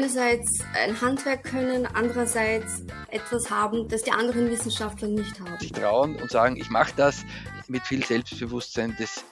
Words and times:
einerseits 0.00 0.60
ein 0.74 0.98
Handwerk 0.98 1.44
können, 1.44 1.86
andererseits 1.86 2.84
etwas 3.10 3.50
haben, 3.50 3.86
das 3.88 4.02
die 4.02 4.12
anderen 4.12 4.50
Wissenschaftler 4.50 5.08
nicht 5.08 5.38
haben. 5.38 5.58
Sich 5.58 5.72
trauen 5.72 6.16
und 6.16 6.30
sagen, 6.30 6.56
ich 6.56 6.70
mache 6.70 6.92
das 6.96 7.22
mit 7.68 7.82
viel 7.82 8.02
Selbstbewusstsein, 8.04 8.96
das 8.98 9.22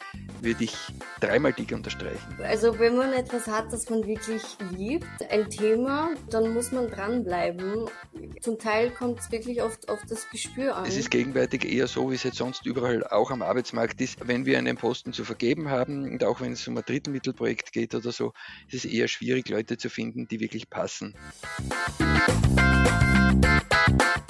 würde 0.43 0.65
ich 0.65 0.75
dreimal 1.21 1.55
dick 1.55 1.73
unterstreichen. 1.73 2.39
Also 2.43 2.79
wenn 2.79 2.97
man 2.97 3.15
etwas 3.15 3.47
hat, 3.47 3.73
das 3.73 3.89
man 3.89 4.07
wirklich 4.07 4.43
liebt, 4.77 5.07
ein 5.31 5.49
Thema, 5.49 6.11
dann 6.31 6.53
muss 6.53 6.71
man 6.71 6.91
dranbleiben. 6.91 7.89
Zum 8.41 8.59
Teil 8.59 8.91
kommt 8.91 9.19
es 9.19 9.33
wirklich 9.33 9.63
oft 9.63 9.89
auf 9.89 10.01
das 10.09 10.29
Gespür 10.31 10.77
an. 10.77 10.87
Es 10.87 10.97
ist 10.97 11.11
gegenwärtig 11.11 11.65
eher 11.65 11.89
so, 11.89 12.11
wie 12.11 12.15
es 12.15 12.23
jetzt 12.23 12.37
sonst 12.37 12.67
überall 12.67 13.05
auch 13.07 13.31
am 13.31 13.43
Arbeitsmarkt 13.43 14.01
ist. 14.01 14.27
Wenn 14.27 14.47
wir 14.47 14.59
einen 14.59 14.77
Posten 14.77 15.13
zu 15.13 15.25
vergeben 15.25 15.71
haben 15.71 16.05
und 16.05 16.23
auch 16.23 16.41
wenn 16.41 16.53
es 16.53 16.67
um 16.69 16.77
ein 16.77 16.85
Drittmittelprojekt 16.85 17.73
geht 17.73 17.95
oder 17.95 18.13
so, 18.13 18.33
ist 18.69 18.85
es 18.85 18.91
eher 18.91 19.09
schwierig, 19.09 19.49
Leute 19.49 19.77
zu 19.77 19.91
finden, 19.91 20.29
die 20.29 20.41
wirklich 20.41 20.71
passen. 20.71 21.15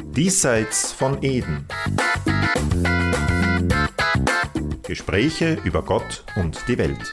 Diesseits 0.05 0.93
von 0.93 1.23
Eden. 1.23 1.67
Gespräche 4.85 5.59
über 5.65 5.83
Gott 5.83 6.25
und 6.37 6.67
die 6.67 6.79
Welt. 6.79 7.13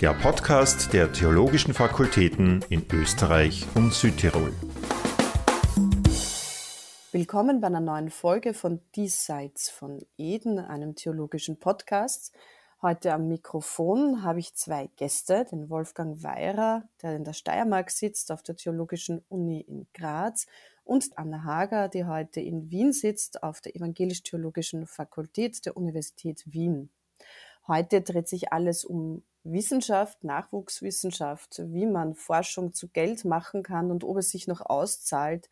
Der 0.00 0.14
Podcast 0.14 0.94
der 0.94 1.12
Theologischen 1.12 1.74
Fakultäten 1.74 2.64
in 2.70 2.86
Österreich 2.90 3.66
und 3.74 3.92
Südtirol. 3.92 4.54
Willkommen 7.12 7.60
bei 7.60 7.66
einer 7.66 7.80
neuen 7.80 8.08
Folge 8.08 8.54
von 8.54 8.80
Diesseits 8.96 9.68
von 9.68 10.00
Eden, 10.16 10.58
einem 10.58 10.94
theologischen 10.94 11.58
Podcast. 11.58 12.32
Heute 12.80 13.12
am 13.12 13.28
Mikrofon 13.28 14.22
habe 14.22 14.38
ich 14.38 14.54
zwei 14.54 14.88
Gäste, 14.96 15.44
den 15.44 15.68
Wolfgang 15.68 16.22
Weirer, 16.22 16.88
der 17.02 17.16
in 17.16 17.24
der 17.24 17.34
Steiermark 17.34 17.90
sitzt, 17.90 18.32
auf 18.32 18.42
der 18.42 18.56
Theologischen 18.56 19.22
Uni 19.28 19.60
in 19.60 19.86
Graz, 19.92 20.46
und 20.82 21.10
Anna 21.18 21.44
Hager, 21.44 21.88
die 21.90 22.06
heute 22.06 22.40
in 22.40 22.70
Wien 22.70 22.94
sitzt, 22.94 23.42
auf 23.42 23.60
der 23.60 23.76
Evangelisch-Theologischen 23.76 24.86
Fakultät 24.86 25.66
der 25.66 25.76
Universität 25.76 26.42
Wien. 26.46 26.88
Heute 27.68 28.00
dreht 28.00 28.28
sich 28.28 28.50
alles 28.50 28.86
um 28.86 29.24
Wissenschaft, 29.44 30.22
Nachwuchswissenschaft, 30.24 31.62
wie 31.66 31.86
man 31.86 32.14
Forschung 32.14 32.72
zu 32.72 32.88
Geld 32.88 33.24
machen 33.24 33.62
kann 33.62 33.90
und 33.90 34.04
ob 34.04 34.18
es 34.18 34.30
sich 34.30 34.46
noch 34.46 34.60
auszahlt, 34.60 35.48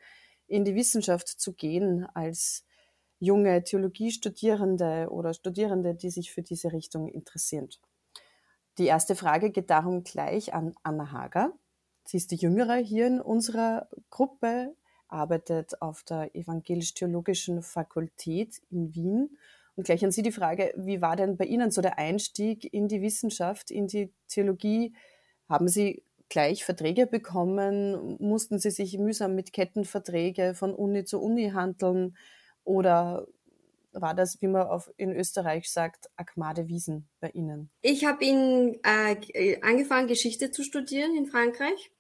in 0.46 0.64
die 0.64 0.74
Wissenschaft 0.74 1.28
zu 1.28 1.52
gehen 1.52 2.06
als 2.14 2.64
junge 3.18 3.62
Theologiestudierende 3.64 5.08
oder 5.10 5.34
Studierende, 5.34 5.94
die 5.94 6.10
sich 6.10 6.32
für 6.32 6.42
diese 6.42 6.72
Richtung 6.72 7.08
interessieren. 7.08 7.68
Die 8.78 8.86
erste 8.86 9.16
Frage 9.16 9.50
geht 9.50 9.70
darum 9.70 10.04
gleich 10.04 10.54
an 10.54 10.74
Anna 10.82 11.10
Hager. 11.10 11.52
Sie 12.04 12.16
ist 12.16 12.30
die 12.30 12.36
Jüngere 12.36 12.76
hier 12.76 13.06
in 13.06 13.20
unserer 13.20 13.88
Gruppe 14.10 14.74
arbeitet 15.08 15.80
auf 15.82 16.02
der 16.04 16.34
Evangelisch-Theologischen 16.34 17.62
Fakultät 17.62 18.60
in 18.70 18.94
Wien. 18.94 19.38
Und 19.78 19.84
gleich 19.84 20.04
an 20.04 20.10
Sie 20.10 20.22
die 20.22 20.32
Frage, 20.32 20.74
wie 20.76 21.00
war 21.00 21.14
denn 21.14 21.36
bei 21.36 21.44
Ihnen 21.44 21.70
so 21.70 21.80
der 21.80 21.98
Einstieg 22.00 22.74
in 22.74 22.88
die 22.88 23.00
Wissenschaft, 23.00 23.70
in 23.70 23.86
die 23.86 24.12
Theologie? 24.26 24.92
Haben 25.48 25.68
Sie 25.68 26.02
gleich 26.28 26.64
Verträge 26.64 27.06
bekommen? 27.06 28.16
Mussten 28.18 28.58
Sie 28.58 28.72
sich 28.72 28.98
mühsam 28.98 29.36
mit 29.36 29.52
Kettenverträge 29.52 30.54
von 30.56 30.74
Uni 30.74 31.04
zu 31.04 31.22
Uni 31.22 31.50
handeln? 31.50 32.16
Oder 32.64 33.28
war 33.92 34.14
das, 34.16 34.42
wie 34.42 34.48
man 34.48 34.66
auf, 34.66 34.90
in 34.96 35.12
Österreich 35.12 35.70
sagt, 35.70 36.10
Akmade 36.16 36.66
Wiesen 36.66 37.08
bei 37.20 37.30
Ihnen? 37.30 37.70
Ich 37.80 38.04
habe 38.04 38.24
äh, 38.24 39.60
angefangen, 39.62 40.08
Geschichte 40.08 40.50
zu 40.50 40.64
studieren 40.64 41.16
in 41.16 41.26
Frankreich 41.26 41.92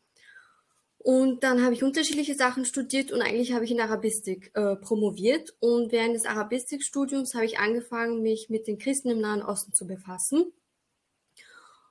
und 0.98 1.44
dann 1.44 1.62
habe 1.62 1.74
ich 1.74 1.84
unterschiedliche 1.84 2.34
Sachen 2.34 2.64
studiert 2.64 3.12
und 3.12 3.22
eigentlich 3.22 3.52
habe 3.52 3.64
ich 3.64 3.70
in 3.70 3.80
Arabistik 3.80 4.50
äh, 4.54 4.76
promoviert. 4.76 5.54
Und 5.60 5.92
während 5.92 6.14
des 6.14 6.26
Arabistikstudiums 6.26 7.34
habe 7.34 7.44
ich 7.44 7.58
angefangen, 7.58 8.20
mich 8.20 8.48
mit 8.50 8.66
den 8.66 8.78
Christen 8.78 9.10
im 9.10 9.20
Nahen 9.20 9.42
Osten 9.42 9.72
zu 9.72 9.86
befassen. 9.86 10.52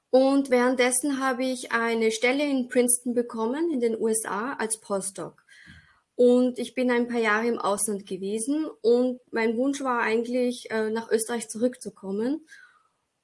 Und 0.09 0.49
währenddessen 0.49 1.21
habe 1.21 1.45
ich 1.45 1.71
eine 1.71 2.11
Stelle 2.11 2.43
in 2.43 2.67
Princeton 2.67 3.13
bekommen, 3.13 3.71
in 3.71 3.79
den 3.79 3.99
USA, 3.99 4.53
als 4.53 4.79
Postdoc. 4.79 5.43
Und 6.15 6.59
ich 6.59 6.73
bin 6.73 6.89
ein 6.91 7.07
paar 7.07 7.19
Jahre 7.19 7.47
im 7.47 7.59
Ausland 7.59 8.07
gewesen 8.07 8.65
und 8.81 9.19
mein 9.31 9.55
Wunsch 9.55 9.81
war 9.81 10.01
eigentlich, 10.01 10.69
äh, 10.71 10.89
nach 10.89 11.11
Österreich 11.11 11.47
zurückzukommen 11.47 12.47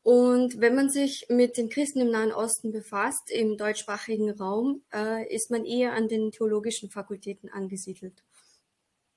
und 0.03 0.59
wenn 0.59 0.75
man 0.75 0.89
sich 0.89 1.25
mit 1.29 1.57
den 1.57 1.69
Christen 1.69 2.01
im 2.01 2.11
Nahen 2.11 2.33
Osten 2.33 2.71
befasst, 2.73 3.31
im 3.31 3.57
deutschsprachigen 3.57 4.29
Raum, 4.31 4.81
äh, 4.93 5.33
ist 5.33 5.49
man 5.49 5.63
eher 5.63 5.93
an 5.93 6.09
den 6.09 6.31
theologischen 6.31 6.89
Fakultäten 6.89 7.49
angesiedelt. 7.49 8.21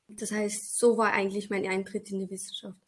Das 0.09 0.31
heißt, 0.31 0.79
so 0.79 0.97
war 0.97 1.13
eigentlich 1.13 1.51
mein 1.51 1.67
Eintritt 1.67 2.11
in 2.13 2.21
die 2.21 2.31
Wissenschaft. 2.31 2.79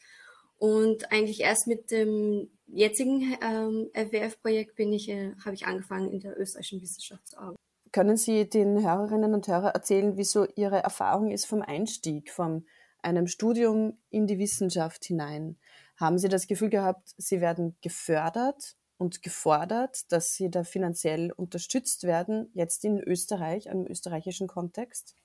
Und 0.59 1.11
eigentlich 1.11 1.41
erst 1.41 1.67
mit 1.67 1.91
dem 1.91 2.49
jetzigen 2.69 3.37
ähm, 3.43 3.91
FWF-Projekt 3.93 4.77
bin 4.77 4.93
ich, 4.93 5.09
äh, 5.09 5.33
habe 5.45 5.55
ich 5.55 5.67
angefangen, 5.67 6.13
in 6.13 6.21
der 6.21 6.39
österreichischen 6.39 6.81
Wissenschaft 6.81 7.27
zu 7.27 7.37
arbeiten. 7.37 7.59
Können 7.91 8.17
Sie 8.17 8.49
den 8.49 8.81
Hörerinnen 8.81 9.35
und 9.35 9.49
Hörern 9.49 9.73
erzählen, 9.75 10.17
wieso 10.17 10.47
Ihre 10.55 10.79
Erfahrung 10.79 11.33
ist 11.33 11.47
vom 11.47 11.63
Einstieg, 11.63 12.31
von 12.31 12.65
einem 13.03 13.27
Studium 13.27 13.99
in 14.11 14.27
die 14.29 14.39
Wissenschaft 14.39 15.05
hinein? 15.05 15.57
Haben 15.99 16.19
Sie 16.19 16.29
das 16.29 16.47
Gefühl 16.47 16.71
gehabt, 16.71 17.13
Sie 17.17 17.41
werden 17.41 17.77
gefördert 17.83 18.77
und 18.99 19.23
gefordert, 19.23 20.13
dass 20.13 20.29
Sie 20.29 20.49
da 20.49 20.63
finanziell 20.63 21.33
unterstützt 21.33 22.05
werden, 22.05 22.51
jetzt 22.55 22.85
in 22.85 23.01
Österreich, 23.01 23.67
im 23.67 23.87
österreichischen 23.87 24.47
Kontext? 24.47 25.17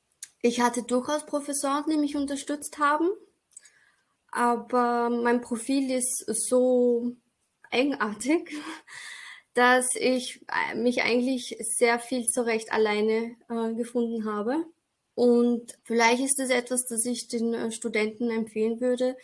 Ich 0.41 0.61
hatte 0.61 0.83
durchaus 0.83 1.25
Professoren, 1.25 1.85
die 1.89 1.97
mich 1.97 2.15
unterstützt 2.15 2.79
haben, 2.79 3.07
aber 4.31 5.09
mein 5.09 5.41
Profil 5.41 5.91
ist 5.91 6.25
so 6.27 7.15
eigenartig, 7.69 8.51
dass 9.53 9.89
ich 9.95 10.43
mich 10.75 11.03
eigentlich 11.03 11.55
sehr 11.59 11.99
viel 11.99 12.25
zurecht 12.25 12.71
alleine 12.71 13.35
äh, 13.47 13.73
gefunden 13.75 14.25
habe. 14.25 14.65
Und 15.13 15.77
vielleicht 15.83 16.23
ist 16.23 16.39
es 16.39 16.49
etwas, 16.49 16.85
das 16.85 17.05
ich 17.05 17.27
den 17.27 17.53
äh, 17.53 17.71
Studenten 17.71 18.31
empfehlen 18.31 18.81
würde, 18.81 19.15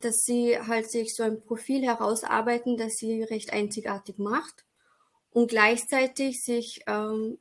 dass 0.00 0.24
sie 0.24 0.58
halt 0.58 0.90
sich 0.90 1.14
so 1.14 1.22
ein 1.22 1.42
Profil 1.42 1.82
herausarbeiten, 1.82 2.76
das 2.76 2.94
sie 2.96 3.22
recht 3.22 3.52
einzigartig 3.52 4.18
macht 4.18 4.64
und 5.30 5.48
gleichzeitig 5.48 6.42
sich 6.42 6.80
ähm, 6.86 7.38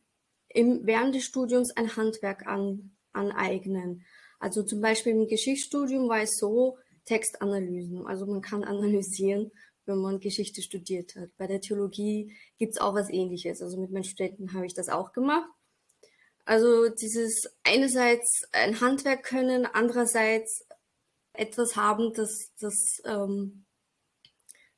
im, 0.50 0.86
während 0.86 1.16
des 1.16 1.26
Studiums 1.26 1.72
ein 1.76 1.96
Handwerk 1.96 2.48
an, 2.48 2.96
aneignen. 3.14 4.06
Also 4.40 4.64
zum 4.64 4.82
Beispiel 4.82 5.14
im 5.14 5.28
Geschichtsstudium 5.28 6.08
war 6.08 6.22
es 6.22 6.38
so, 6.38 6.78
Textanalysen. 7.06 8.06
Also 8.06 8.26
man 8.26 8.42
kann 8.42 8.64
analysieren, 8.64 9.52
wenn 9.86 10.00
man 10.00 10.20
Geschichte 10.20 10.62
studiert 10.62 11.16
hat. 11.16 11.30
Bei 11.38 11.48
der 11.48 11.62
Theologie 11.62 12.36
gibt's 12.58 12.80
auch 12.80 12.96
was 12.96 13.10
ähnliches. 13.10 13.62
Also 13.62 13.80
mit 13.80 13.92
meinen 13.92 14.04
Studenten 14.04 14.54
habe 14.54 14.66
ich 14.66 14.74
das 14.74 14.90
auch 14.90 15.14
gemacht. 15.14 15.50
Also 16.46 16.90
dieses 16.90 17.50
einerseits 17.64 18.44
ein 18.52 18.80
Handwerk 18.80 19.24
können, 19.24 19.66
andererseits 19.66 20.65
etwas 21.38 21.76
haben, 21.76 22.14
das, 22.14 22.52
das, 22.60 23.02
ähm, 23.06 23.66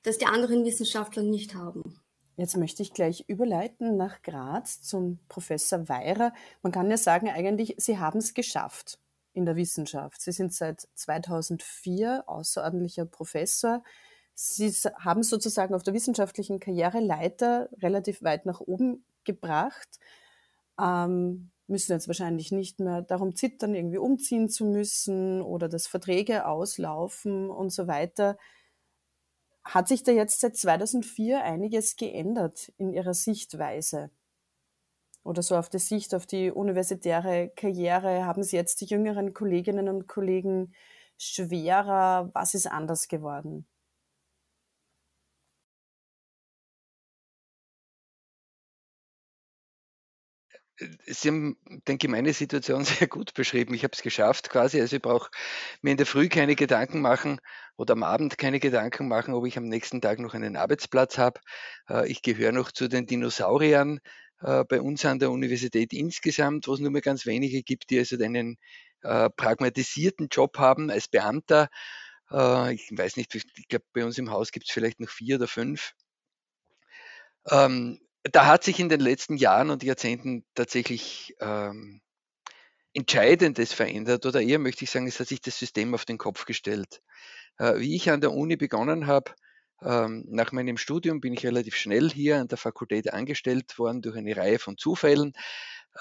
das 0.04 0.18
die 0.18 0.26
anderen 0.26 0.66
Wissenschaftler 0.66 1.24
nicht 1.24 1.56
haben. 1.56 2.00
Jetzt 2.38 2.56
möchte 2.56 2.84
ich 2.84 2.94
gleich 2.94 3.26
überleiten 3.28 3.98
nach 3.98 4.22
Graz 4.22 4.82
zum 4.82 5.20
Professor 5.28 5.90
Weirer. 5.90 6.34
Man 6.62 6.72
kann 6.72 6.90
ja 6.90 6.98
sagen, 6.98 7.30
eigentlich, 7.30 7.76
Sie 7.78 7.98
haben 7.98 8.20
es 8.20 8.36
geschafft 8.36 9.00
in 9.34 9.46
der 9.46 9.56
Wissenschaft. 9.56 10.22
Sie 10.22 10.32
sind 10.32 10.54
seit 10.54 10.88
2004 10.94 12.24
außerordentlicher 12.28 13.06
Professor. 13.06 13.84
Sie 14.36 14.70
haben 15.00 15.24
sozusagen 15.24 15.74
auf 15.74 15.82
der 15.82 15.96
wissenschaftlichen 15.96 16.60
Karriereleiter 16.60 17.70
relativ 17.82 18.22
weit 18.22 18.46
nach 18.46 18.60
oben 18.62 19.04
gebracht. 19.24 20.00
Ähm, 20.80 21.50
müssen 21.68 21.92
jetzt 21.92 22.08
wahrscheinlich 22.08 22.52
nicht 22.52 22.80
mehr 22.80 23.02
darum 23.02 23.36
zittern, 23.36 23.76
irgendwie 23.76 23.98
umziehen 23.98 24.50
zu 24.50 24.66
müssen 24.66 25.42
oder 25.42 25.70
dass 25.70 25.88
Verträge 25.88 26.46
auslaufen 26.46 27.50
und 27.50 27.72
so 27.72 27.88
weiter. 27.88 28.38
Hat 29.64 29.88
sich 29.88 30.04
da 30.04 30.12
jetzt 30.12 30.40
seit 30.40 30.56
2004 30.56 31.44
einiges 31.44 31.98
geändert 31.98 32.72
in 32.78 32.94
Ihrer 32.94 33.14
Sichtweise? 33.14 34.12
Oder 35.24 35.42
so 35.42 35.58
auf 35.58 35.68
der 35.68 35.82
Sicht 35.82 36.16
auf 36.16 36.26
die 36.26 36.52
universitäre 36.52 37.52
Karriere? 37.54 38.26
Haben 38.26 38.44
Sie 38.44 38.56
jetzt 38.56 38.80
die 38.80 38.86
jüngeren 38.86 39.34
Kolleginnen 39.34 39.90
und 39.90 40.08
Kollegen 40.08 40.74
schwerer? 41.18 42.30
Was 42.34 42.54
ist 42.54 42.68
anders 42.68 43.10
geworden? 43.10 43.68
Sie 51.08 51.30
haben, 51.30 51.58
denke 51.88 52.08
ich, 52.08 52.12
meine 52.12 52.34
Situation 52.34 52.84
sehr 52.86 53.08
gut 53.08 53.34
beschrieben. 53.34 53.74
Ich 53.74 53.84
habe 53.84 53.94
es 53.94 54.02
geschafft 54.02 54.50
quasi. 54.50 54.80
Also 54.80 54.98
ich 54.98 55.02
brauche 55.02 55.30
mir 55.82 55.92
in 55.92 55.98
der 55.98 56.06
Früh 56.06 56.30
keine 56.30 56.56
Gedanken 56.56 57.02
machen 57.02 57.40
oder 57.78 57.94
am 57.94 58.04
Abend 58.04 58.38
keine 58.38 58.60
Gedanken 58.60 59.08
machen, 59.08 59.34
ob 59.34 59.46
ich 59.48 59.58
am 59.58 59.68
nächsten 59.68 60.02
Tag 60.02 60.20
noch 60.20 60.34
einen 60.34 60.56
Arbeitsplatz 60.56 61.18
habe. 61.18 61.40
Äh, 61.90 62.10
ich 62.12 62.22
gehöre 62.22 62.52
noch 62.52 62.72
zu 62.72 62.88
den 62.88 63.08
Dinosauriern 63.08 64.00
äh, 64.42 64.64
bei 64.66 64.82
uns 64.82 65.04
an 65.06 65.20
der 65.20 65.32
Universität 65.32 65.94
insgesamt, 65.94 66.68
wo 66.68 66.74
es 66.74 66.80
nur 66.80 66.92
mehr 66.92 67.02
ganz 67.02 67.26
wenige 67.26 67.64
gibt, 67.64 67.90
die 67.90 68.00
also 68.00 68.22
einen 68.22 68.58
äh, 69.02 69.30
pragmatisierten 69.32 70.28
Job 70.30 70.58
haben 70.60 70.90
als 70.92 71.08
Beamter. 71.08 71.70
Ich 72.30 72.92
weiß 72.92 73.16
nicht, 73.16 73.34
ich 73.36 73.70
glaube, 73.70 73.86
bei 73.94 74.04
uns 74.04 74.18
im 74.18 74.32
Haus 74.32 74.52
gibt 74.52 74.66
es 74.68 74.74
vielleicht 74.74 75.00
noch 75.00 75.08
vier 75.08 75.38
oder 75.38 75.48
fünf. 75.48 75.94
Ähm, 77.50 78.02
da 78.32 78.46
hat 78.46 78.64
sich 78.64 78.80
in 78.80 78.90
den 78.90 79.00
letzten 79.00 79.38
Jahren 79.38 79.70
und 79.70 79.84
Jahrzehnten 79.84 80.46
tatsächlich 80.56 81.36
ähm, 81.40 82.02
Entscheidendes 82.94 83.74
verändert 83.74 84.26
oder 84.26 84.42
eher 84.42 84.60
möchte 84.60 84.84
ich 84.84 84.92
sagen, 84.92 85.08
es 85.08 85.20
hat 85.20 85.28
sich 85.28 85.42
das 85.42 85.60
System 85.60 85.94
auf 85.94 86.06
den 86.06 86.18
Kopf 86.18 86.46
gestellt. 86.46 87.02
Äh, 87.58 87.80
wie 87.80 87.96
ich 87.96 88.10
an 88.10 88.22
der 88.22 88.32
Uni 88.32 88.56
begonnen 88.56 89.08
habe, 89.08 89.34
ähm, 89.84 90.26
nach 90.30 90.52
meinem 90.52 90.78
Studium 90.78 91.22
bin 91.22 91.34
ich 91.34 91.46
relativ 91.46 91.76
schnell 91.76 92.10
hier 92.10 92.38
an 92.38 92.48
der 92.48 92.58
Fakultät 92.58 93.14
angestellt 93.14 93.78
worden 93.78 94.02
durch 94.02 94.18
eine 94.18 94.36
Reihe 94.36 94.58
von 94.60 94.78
Zufällen. 94.78 95.34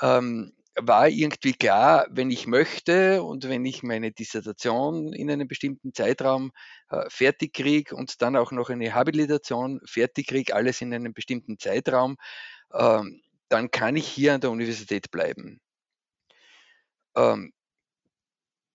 Ähm, 0.00 0.54
war 0.76 1.08
irgendwie 1.08 1.54
klar, 1.54 2.06
wenn 2.10 2.30
ich 2.30 2.46
möchte 2.46 3.22
und 3.22 3.48
wenn 3.48 3.64
ich 3.64 3.82
meine 3.82 4.12
Dissertation 4.12 5.12
in 5.12 5.30
einem 5.30 5.48
bestimmten 5.48 5.94
Zeitraum 5.94 6.52
äh, 6.90 7.08
fertig 7.08 7.54
kriege 7.54 7.94
und 7.94 8.20
dann 8.22 8.36
auch 8.36 8.52
noch 8.52 8.70
eine 8.70 8.94
Habilitation 8.94 9.80
fertig 9.86 10.28
kriege, 10.28 10.54
alles 10.54 10.80
in 10.80 10.92
einem 10.92 11.14
bestimmten 11.14 11.58
Zeitraum, 11.58 12.16
ähm, 12.72 13.22
dann 13.48 13.70
kann 13.70 13.96
ich 13.96 14.06
hier 14.06 14.34
an 14.34 14.40
der 14.40 14.50
Universität 14.50 15.10
bleiben. 15.10 15.60
Ähm, 17.16 17.52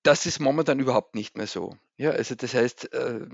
das 0.04 0.26
ist 0.26 0.40
momentan 0.40 0.80
überhaupt 0.80 1.16
nicht 1.16 1.38
mehr 1.38 1.48
so. 1.48 1.78
Ja, 1.98 2.12
also 2.12 2.34
das 2.36 2.54
heißt, 2.54 2.92
äh, 2.94 3.28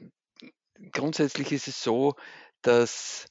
grundsätzlich 0.92 1.52
ist 1.52 1.68
es 1.68 1.82
so, 1.82 2.16
dass 2.62 3.28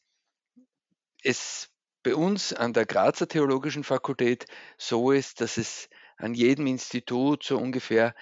es 1.22 1.68
bei 2.06 2.14
uns 2.14 2.52
an 2.52 2.72
der 2.72 2.86
Grazer 2.86 3.26
Theologischen 3.26 3.82
Fakultät 3.82 4.46
so 4.78 5.10
ist, 5.10 5.40
dass 5.40 5.56
es 5.56 5.88
an 6.18 6.34
jedem 6.34 6.68
Institut 6.68 7.42
so 7.42 7.58
ungefähr 7.58 8.14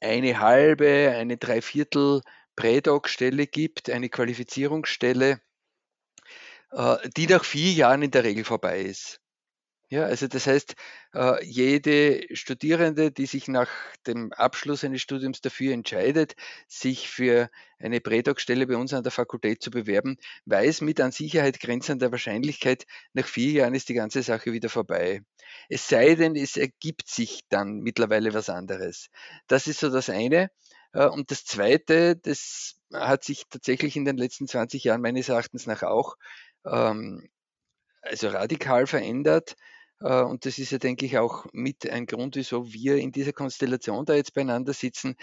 eine 0.00 0.38
halbe, 0.38 1.14
eine 1.16 1.38
Dreiviertel 1.38 2.20
Prädoc-Stelle 2.56 3.46
gibt, 3.46 3.88
eine 3.88 4.10
Qualifizierungsstelle, 4.10 5.40
äh, 6.72 6.96
die 7.16 7.26
nach 7.26 7.44
vier 7.44 7.72
Jahren 7.72 8.02
in 8.02 8.10
der 8.10 8.24
Regel 8.24 8.44
vorbei 8.44 8.82
ist. 8.82 9.21
Ja, 9.92 10.04
also 10.04 10.26
das 10.26 10.46
heißt, 10.46 10.74
äh, 11.12 11.44
jede 11.44 12.34
Studierende, 12.34 13.12
die 13.12 13.26
sich 13.26 13.46
nach 13.46 13.68
dem 14.06 14.32
Abschluss 14.32 14.84
eines 14.84 15.02
Studiums 15.02 15.42
dafür 15.42 15.74
entscheidet, 15.74 16.34
sich 16.66 17.10
für 17.10 17.50
eine 17.78 18.00
Prädoc-Stelle 18.00 18.66
bei 18.66 18.76
uns 18.76 18.94
an 18.94 19.02
der 19.02 19.12
Fakultät 19.12 19.62
zu 19.62 19.70
bewerben, 19.70 20.16
weiß 20.46 20.80
mit 20.80 20.98
an 20.98 21.12
Sicherheit 21.12 21.60
grenzender 21.60 22.10
Wahrscheinlichkeit, 22.10 22.86
nach 23.12 23.26
vier 23.26 23.52
Jahren 23.52 23.74
ist 23.74 23.90
die 23.90 23.94
ganze 23.94 24.22
Sache 24.22 24.54
wieder 24.54 24.70
vorbei. 24.70 25.20
Es 25.68 25.88
sei 25.88 26.14
denn, 26.14 26.36
es 26.36 26.56
ergibt 26.56 27.06
sich 27.06 27.42
dann 27.50 27.80
mittlerweile 27.80 28.32
was 28.32 28.48
anderes. 28.48 29.10
Das 29.46 29.66
ist 29.66 29.80
so 29.80 29.90
das 29.90 30.08
eine. 30.08 30.50
Äh, 30.94 31.04
und 31.06 31.30
das 31.30 31.44
zweite, 31.44 32.16
das 32.16 32.76
hat 32.94 33.24
sich 33.24 33.44
tatsächlich 33.50 33.94
in 33.96 34.06
den 34.06 34.16
letzten 34.16 34.48
20 34.48 34.84
Jahren 34.84 35.02
meines 35.02 35.28
Erachtens 35.28 35.66
nach 35.66 35.82
auch 35.82 36.16
ähm, 36.64 37.28
also 38.02 38.28
radikal 38.28 38.86
verändert. 38.86 39.56
Äh, 40.02 40.22
und 40.22 40.44
das 40.46 40.58
ist 40.58 40.72
ja, 40.72 40.78
denke 40.78 41.06
ich, 41.06 41.18
auch 41.18 41.46
mit 41.52 41.88
ein 41.88 42.06
Grund, 42.06 42.36
wieso 42.36 42.72
wir 42.72 42.96
in 42.96 43.12
dieser 43.12 43.32
Konstellation 43.32 44.04
da 44.04 44.14
jetzt 44.14 44.34
beieinander 44.34 44.72
sitzen. 44.72 45.16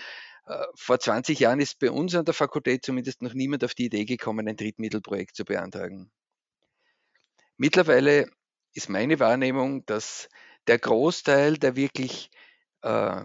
Äh, 0.46 0.66
vor 0.76 1.00
20 1.00 1.40
Jahren 1.40 1.60
ist 1.60 1.80
bei 1.80 1.92
uns 1.92 2.16
an 2.16 2.26
der 2.26 2.34
Fakultät 2.34 2.86
zumindest 2.86 3.22
noch 3.22 3.34
niemand 3.34 3.64
auf 3.64 3.74
die 3.76 3.86
Idee 3.86 4.06
gekommen, 4.06 4.48
ein 4.48 4.58
Drittmittelprojekt 4.58 5.36
zu 5.36 5.46
beantragen. 5.46 6.12
Mittlerweile 7.58 8.30
ist 8.74 8.90
meine 8.90 9.20
Wahrnehmung, 9.20 9.86
dass 9.86 10.30
der 10.68 10.80
Großteil 10.80 11.58
der 11.58 11.76
wirklich 11.76 12.30
äh, 12.82 13.22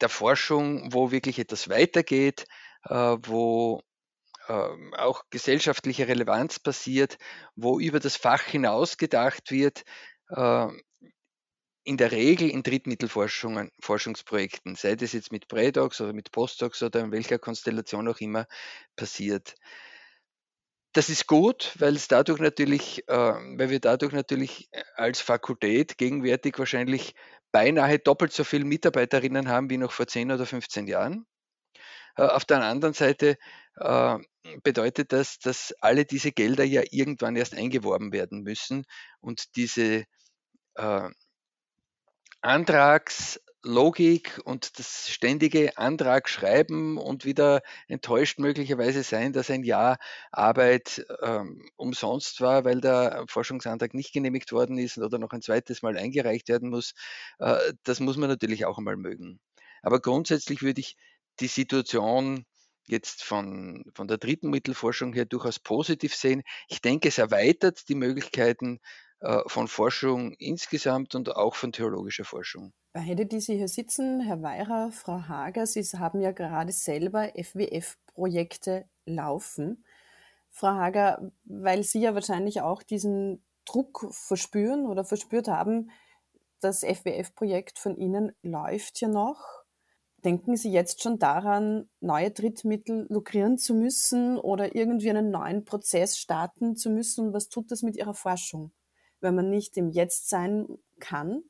der 0.00 0.08
Forschung, 0.08 0.92
wo 0.92 1.12
wirklich 1.12 1.38
etwas 1.38 1.68
weitergeht, 1.68 2.46
wo 2.88 3.80
äh, 4.48 4.96
auch 4.96 5.24
gesellschaftliche 5.30 6.08
Relevanz 6.08 6.58
passiert, 6.58 7.18
wo 7.54 7.78
über 7.78 8.00
das 8.00 8.16
Fach 8.16 8.42
hinaus 8.42 8.96
gedacht 8.96 9.52
wird, 9.52 9.84
in 11.84 11.96
der 11.96 12.12
Regel 12.12 12.48
in 12.48 12.62
Drittmittelforschungen, 12.62 13.70
Forschungsprojekten, 13.80 14.76
sei 14.76 14.94
das 14.94 15.12
jetzt 15.12 15.32
mit 15.32 15.48
Predocs 15.48 16.00
oder 16.00 16.12
mit 16.12 16.30
Postdocs 16.30 16.82
oder 16.82 17.00
in 17.00 17.12
welcher 17.12 17.38
Konstellation 17.38 18.08
auch 18.08 18.20
immer 18.20 18.46
passiert. 18.96 19.54
Das 20.94 21.08
ist 21.08 21.26
gut, 21.26 21.74
weil 21.78 21.96
es 21.96 22.06
dadurch 22.06 22.38
natürlich, 22.38 23.08
äh, 23.08 23.14
weil 23.14 23.70
wir 23.70 23.80
dadurch 23.80 24.12
natürlich 24.12 24.68
als 24.94 25.22
Fakultät 25.22 25.96
gegenwärtig 25.96 26.58
wahrscheinlich 26.58 27.14
beinahe 27.50 27.98
doppelt 27.98 28.32
so 28.32 28.44
viele 28.44 28.64
Mitarbeiterinnen 28.64 29.48
haben 29.48 29.70
wie 29.70 29.78
noch 29.78 29.92
vor 29.92 30.06
10 30.06 30.30
oder 30.32 30.44
15 30.46 30.86
Jahren. 30.86 31.26
Äh, 32.16 32.24
auf 32.24 32.44
der 32.44 32.62
anderen 32.62 32.94
Seite 32.94 33.38
äh, 33.76 34.18
bedeutet 34.62 35.12
das, 35.12 35.38
dass 35.38 35.74
alle 35.80 36.04
diese 36.04 36.30
Gelder 36.30 36.64
ja 36.64 36.82
irgendwann 36.90 37.36
erst 37.36 37.54
eingeworben 37.54 38.12
werden 38.12 38.42
müssen 38.42 38.84
und 39.20 39.56
diese 39.56 40.04
äh, 40.74 41.10
Antragslogik 42.42 44.40
und 44.44 44.78
das 44.78 45.08
ständige 45.08 45.76
Antrag 45.78 46.28
schreiben 46.28 46.98
und 46.98 47.24
wieder 47.24 47.62
enttäuscht 47.86 48.40
möglicherweise 48.40 49.04
sein, 49.04 49.32
dass 49.32 49.48
ein 49.50 49.62
Jahr 49.62 49.98
Arbeit 50.32 51.06
ähm, 51.22 51.64
umsonst 51.76 52.40
war, 52.40 52.64
weil 52.64 52.80
der 52.80 53.24
Forschungsantrag 53.28 53.94
nicht 53.94 54.12
genehmigt 54.12 54.50
worden 54.50 54.76
ist 54.76 54.98
oder 54.98 55.18
noch 55.18 55.30
ein 55.30 55.42
zweites 55.42 55.82
Mal 55.82 55.96
eingereicht 55.96 56.48
werden 56.48 56.70
muss. 56.70 56.94
Äh, 57.38 57.74
das 57.84 58.00
muss 58.00 58.16
man 58.16 58.28
natürlich 58.28 58.64
auch 58.66 58.78
einmal 58.78 58.96
mögen. 58.96 59.40
Aber 59.82 60.00
grundsätzlich 60.00 60.62
würde 60.62 60.80
ich 60.80 60.96
die 61.40 61.46
Situation 61.48 62.44
jetzt 62.86 63.22
von, 63.22 63.84
von 63.94 64.08
der 64.08 64.18
dritten 64.18 64.50
Mittelforschung 64.50 65.12
her 65.12 65.24
durchaus 65.24 65.60
positiv 65.60 66.14
sehen. 66.14 66.42
Ich 66.68 66.80
denke, 66.80 67.08
es 67.08 67.18
erweitert 67.18 67.88
die 67.88 67.94
Möglichkeiten 67.94 68.80
von 69.46 69.68
Forschung 69.68 70.32
insgesamt 70.32 71.14
und 71.14 71.36
auch 71.36 71.54
von 71.54 71.72
theologischer 71.72 72.24
Forschung. 72.24 72.72
Beide, 72.92 73.24
die 73.26 73.40
Sie 73.40 73.56
hier 73.56 73.68
sitzen, 73.68 74.20
Herr 74.20 74.42
Weirer, 74.42 74.90
Frau 74.92 75.22
Hager, 75.28 75.66
Sie 75.66 75.82
haben 75.98 76.20
ja 76.20 76.32
gerade 76.32 76.72
selber 76.72 77.30
FWF-Projekte 77.34 78.84
laufen. 79.06 79.84
Frau 80.50 80.68
Hager, 80.68 81.32
weil 81.44 81.84
Sie 81.84 82.00
ja 82.00 82.14
wahrscheinlich 82.14 82.60
auch 82.60 82.82
diesen 82.82 83.42
Druck 83.64 84.06
verspüren 84.10 84.86
oder 84.86 85.04
verspürt 85.04 85.48
haben, 85.48 85.90
das 86.60 86.84
FWF-Projekt 86.84 87.78
von 87.78 87.96
Ihnen 87.96 88.32
läuft 88.42 89.00
ja 89.00 89.08
noch. 89.08 89.62
Denken 90.24 90.56
Sie 90.56 90.70
jetzt 90.70 91.02
schon 91.02 91.18
daran, 91.18 91.88
neue 92.00 92.30
Drittmittel 92.30 93.06
lukrieren 93.08 93.58
zu 93.58 93.74
müssen 93.74 94.38
oder 94.38 94.76
irgendwie 94.76 95.10
einen 95.10 95.30
neuen 95.30 95.64
Prozess 95.64 96.16
starten 96.16 96.76
zu 96.76 96.90
müssen? 96.90 97.32
Was 97.32 97.48
tut 97.48 97.70
das 97.72 97.82
mit 97.82 97.96
Ihrer 97.96 98.14
Forschung, 98.14 98.72
wenn 99.22 99.34
man 99.34 99.50
nicht 99.50 99.76
im 99.76 99.88
Jetzt 99.88 100.28
sein 100.28 100.66
kann, 101.00 101.42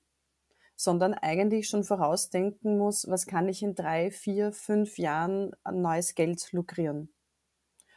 sondern 0.77 1.15
eigentlich 1.15 1.69
schon 1.69 1.85
vorausdenken 1.85 2.79
muss, 2.79 3.07
was 3.09 3.27
kann 3.27 3.49
ich 3.49 3.63
in 3.63 3.75
drei, 3.75 4.11
vier, 4.11 4.53
fünf 4.53 4.99
Jahren 4.99 5.53
an 5.63 5.81
neues 5.81 6.15
Geld 6.15 6.53
lukrieren? 6.53 7.13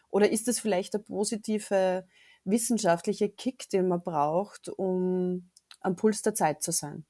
Oder 0.09 0.31
ist 0.31 0.47
es 0.47 0.59
vielleicht 0.59 0.93
der 0.93 0.99
positive 0.99 2.07
wissenschaftliche 2.45 3.29
Kick, 3.29 3.69
den 3.69 3.87
man 3.87 4.01
braucht, 4.01 4.69
um 4.69 5.49
am 5.81 5.95
Puls 5.95 6.21
der 6.21 6.35
Zeit 6.35 6.63
zu 6.63 6.71
sein? 6.71 7.05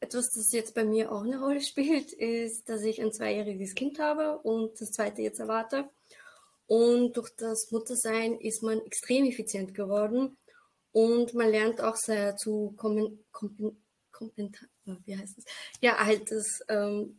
Etwas, 0.00 0.30
das 0.30 0.52
jetzt 0.52 0.74
bei 0.74 0.84
mir 0.84 1.12
auch 1.12 1.22
eine 1.22 1.40
Rolle 1.40 1.60
spielt, 1.60 2.12
ist, 2.12 2.68
dass 2.68 2.82
ich 2.82 3.00
ein 3.00 3.12
zweijähriges 3.12 3.74
Kind 3.74 3.98
habe 3.98 4.38
und 4.38 4.80
das 4.80 4.92
zweite 4.92 5.22
jetzt 5.22 5.40
erwarte. 5.40 5.88
Und 6.66 7.16
durch 7.16 7.30
das 7.36 7.70
Muttersein 7.70 8.38
ist 8.38 8.62
man 8.62 8.80
extrem 8.80 9.24
effizient 9.26 9.74
geworden 9.74 10.36
und 10.92 11.34
man 11.34 11.50
lernt 11.50 11.80
auch 11.80 11.96
sehr 11.96 12.36
zu 12.36 12.72
kommen, 12.76 13.24
kompen, 13.32 13.82
kompen, 14.10 14.52
wie 15.04 15.16
heißt 15.16 15.38
es? 15.38 15.44
Ja, 15.80 16.04
halt 16.04 16.30
das, 16.30 16.60
ähm, 16.68 17.18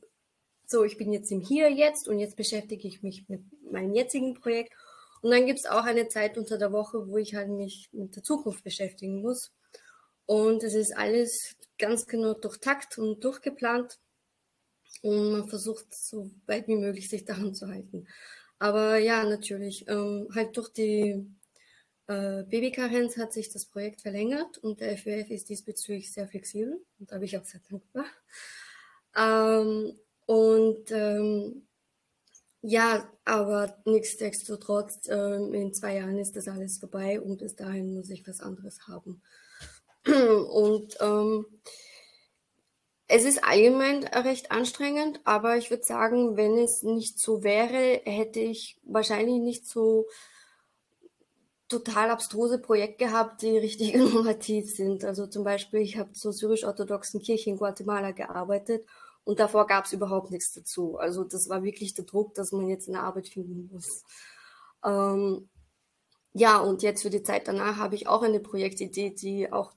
so, 0.65 0.83
ich 0.83 0.97
bin 0.97 1.11
jetzt 1.11 1.31
im 1.31 1.41
Hier, 1.41 1.69
Jetzt 1.69 2.07
und 2.07 2.19
jetzt 2.19 2.35
beschäftige 2.35 2.87
ich 2.87 3.03
mich 3.03 3.27
mit 3.27 3.41
meinem 3.71 3.93
jetzigen 3.93 4.33
Projekt. 4.35 4.73
Und 5.21 5.31
dann 5.31 5.45
gibt 5.45 5.59
es 5.59 5.65
auch 5.65 5.83
eine 5.83 6.07
Zeit 6.07 6.37
unter 6.37 6.57
der 6.57 6.71
Woche, 6.71 7.07
wo 7.07 7.17
ich 7.17 7.35
halt 7.35 7.49
mich 7.49 7.89
mit 7.91 8.15
der 8.15 8.23
Zukunft 8.23 8.63
beschäftigen 8.63 9.21
muss. 9.21 9.51
Und 10.25 10.63
es 10.63 10.73
ist 10.73 10.95
alles 10.95 11.55
ganz 11.77 12.07
genau 12.07 12.33
durchtakt 12.33 12.97
und 12.97 13.23
durchgeplant. 13.23 13.99
Und 15.01 15.31
man 15.31 15.47
versucht 15.47 15.93
so 15.93 16.31
weit 16.45 16.67
wie 16.67 16.75
möglich 16.75 17.09
sich 17.09 17.25
daran 17.25 17.53
zu 17.53 17.67
halten. 17.67 18.07
Aber 18.57 18.97
ja, 18.97 19.23
natürlich, 19.23 19.87
ähm, 19.87 20.27
halt 20.33 20.55
durch 20.55 20.69
die 20.69 21.25
äh, 22.11 22.43
Babykarenz 22.43 23.17
hat 23.17 23.31
sich 23.31 23.49
das 23.49 23.65
Projekt 23.65 24.01
verlängert 24.01 24.57
und 24.57 24.81
der 24.81 24.97
FWF 24.97 25.29
ist 25.29 25.49
diesbezüglich 25.49 26.11
sehr 26.11 26.27
flexibel 26.27 26.81
und 26.99 27.11
da 27.11 27.15
bin 27.15 27.23
ich 27.23 27.37
auch 27.37 27.45
sehr 27.45 27.61
dankbar. 27.69 28.05
Ähm, 29.15 29.97
und 30.25 30.91
ähm, 30.91 31.67
ja, 32.61 33.09
aber 33.25 33.77
nichtsdestotrotz, 33.85 35.07
ähm, 35.09 35.53
in 35.53 35.73
zwei 35.73 35.95
Jahren 35.95 36.17
ist 36.19 36.35
das 36.35 36.47
alles 36.47 36.77
vorbei 36.79 37.19
und 37.21 37.37
bis 37.37 37.55
dahin 37.55 37.93
muss 37.93 38.09
ich 38.09 38.27
was 38.27 38.41
anderes 38.41 38.87
haben. 38.87 39.21
Und 40.05 40.97
ähm, 40.99 41.45
es 43.07 43.23
ist 43.23 43.43
allgemein 43.43 44.03
recht 44.05 44.51
anstrengend, 44.51 45.19
aber 45.25 45.57
ich 45.57 45.69
würde 45.69 45.83
sagen, 45.83 46.37
wenn 46.37 46.57
es 46.57 46.81
nicht 46.81 47.19
so 47.19 47.43
wäre, 47.43 48.01
hätte 48.05 48.39
ich 48.39 48.79
wahrscheinlich 48.83 49.39
nicht 49.41 49.67
so 49.67 50.07
total 51.71 52.11
abstruse 52.11 52.59
Projekte 52.59 53.05
gehabt, 53.05 53.41
die 53.41 53.57
richtig 53.57 53.93
innovativ 53.95 54.73
sind. 54.73 55.03
Also 55.03 55.27
zum 55.27 55.43
Beispiel, 55.43 55.81
ich 55.81 55.97
habe 55.97 56.11
zur 56.13 56.33
syrisch-orthodoxen 56.33 57.21
Kirche 57.21 57.49
in 57.49 57.57
Guatemala 57.57 58.11
gearbeitet 58.11 58.85
und 59.23 59.39
davor 59.39 59.67
gab 59.67 59.85
es 59.85 59.93
überhaupt 59.93 60.31
nichts 60.31 60.53
dazu. 60.53 60.97
Also 60.97 61.23
das 61.23 61.49
war 61.49 61.63
wirklich 61.63 61.93
der 61.93 62.05
Druck, 62.05 62.33
dass 62.35 62.51
man 62.51 62.67
jetzt 62.67 62.89
eine 62.89 63.01
Arbeit 63.01 63.29
finden 63.29 63.69
muss. 63.71 64.03
Ähm, 64.83 65.49
ja, 66.33 66.59
und 66.59 66.81
jetzt 66.81 67.01
für 67.01 67.09
die 67.09 67.23
Zeit 67.23 67.47
danach 67.47 67.77
habe 67.77 67.95
ich 67.95 68.07
auch 68.07 68.21
eine 68.21 68.39
Projektidee, 68.39 69.11
die 69.11 69.51
auch 69.51 69.73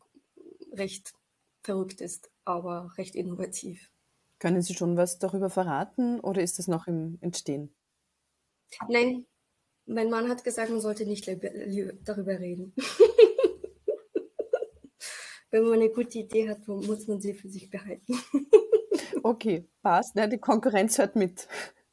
recht 0.72 1.14
verrückt 1.62 2.00
ist, 2.00 2.30
aber 2.44 2.92
recht 2.96 3.14
innovativ. 3.14 3.90
Können 4.38 4.62
Sie 4.62 4.74
schon 4.74 4.96
was 4.96 5.18
darüber 5.18 5.50
verraten 5.50 6.20
oder 6.20 6.42
ist 6.42 6.58
das 6.58 6.68
noch 6.68 6.86
im 6.86 7.18
Entstehen? 7.20 7.74
Nein, 8.88 9.26
mein 9.86 10.10
Mann 10.10 10.28
hat 10.28 10.44
gesagt, 10.44 10.70
man 10.70 10.80
sollte 10.80 11.06
nicht 11.06 11.26
darüber 11.28 12.38
reden. 12.38 12.72
Wenn 15.50 15.64
man 15.64 15.74
eine 15.74 15.90
gute 15.90 16.18
Idee 16.18 16.48
hat, 16.48 16.66
muss 16.66 17.06
man 17.06 17.20
sie 17.20 17.34
für 17.34 17.48
sich 17.48 17.70
behalten. 17.70 18.18
Okay, 19.22 19.64
passt. 19.80 20.14
Ne? 20.16 20.28
Die 20.28 20.36
Konkurrenz 20.36 20.98
hört 20.98 21.16
mit. 21.16 21.48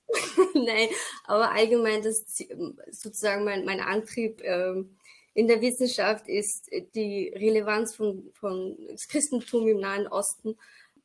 Nein, 0.54 0.90
aber 1.24 1.52
allgemein 1.52 2.04
das 2.04 2.26
sozusagen 2.92 3.46
mein, 3.46 3.64
mein 3.64 3.80
Antrieb 3.80 4.42
ähm, 4.44 4.98
in 5.34 5.48
der 5.48 5.62
Wissenschaft 5.62 6.28
ist 6.28 6.70
die 6.94 7.30
Relevanz 7.34 7.96
von, 7.96 8.30
von 8.34 8.78
Christentum 9.10 9.66
im 9.70 9.80
Nahen 9.80 10.08
Osten 10.08 10.58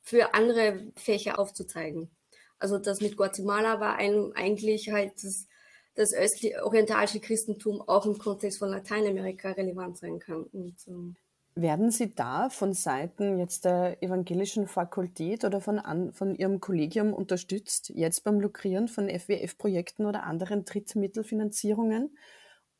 für 0.03 0.35
andere 0.35 0.91
Fächer 0.97 1.39
aufzuzeigen. 1.39 2.11
Also 2.59 2.79
das 2.79 3.01
mit 3.01 3.17
Guatemala 3.17 3.79
war 3.79 3.95
ein, 3.97 4.33
eigentlich 4.35 4.91
halt 4.91 5.13
das, 5.23 5.47
das 5.97 6.13
östliche 6.13 6.65
orientalische 6.65 7.21
Christentum 7.21 7.83
auch 7.87 8.07
im 8.07 8.19
Kontext 8.19 8.59
von 8.59 8.69
Lateinamerika 8.69 9.51
relevant 9.53 9.99
sein 9.99 10.19
kann. 10.19 10.45
Und, 10.45 10.77
ähm, 10.87 11.17
werden 11.59 11.91
Sie 11.91 12.15
da 12.15 12.51
von 12.51 12.75
Seiten 12.75 13.39
jetzt 13.39 13.65
der 13.65 14.03
evangelischen 14.03 14.69
Fakultät 14.69 15.43
oder 15.43 15.63
von, 15.63 15.79
an, 15.79 16.13
von 16.13 16.35
Ihrem 16.35 16.61
Kollegium 16.61 17.15
unterstützt, 17.15 17.89
jetzt 17.95 18.25
beim 18.25 18.41
Lukrieren 18.41 18.89
von 18.89 19.09
FWF-Projekten 19.09 20.05
oder 20.05 20.25
anderen 20.25 20.67
Drittmittelfinanzierungen? 20.67 22.15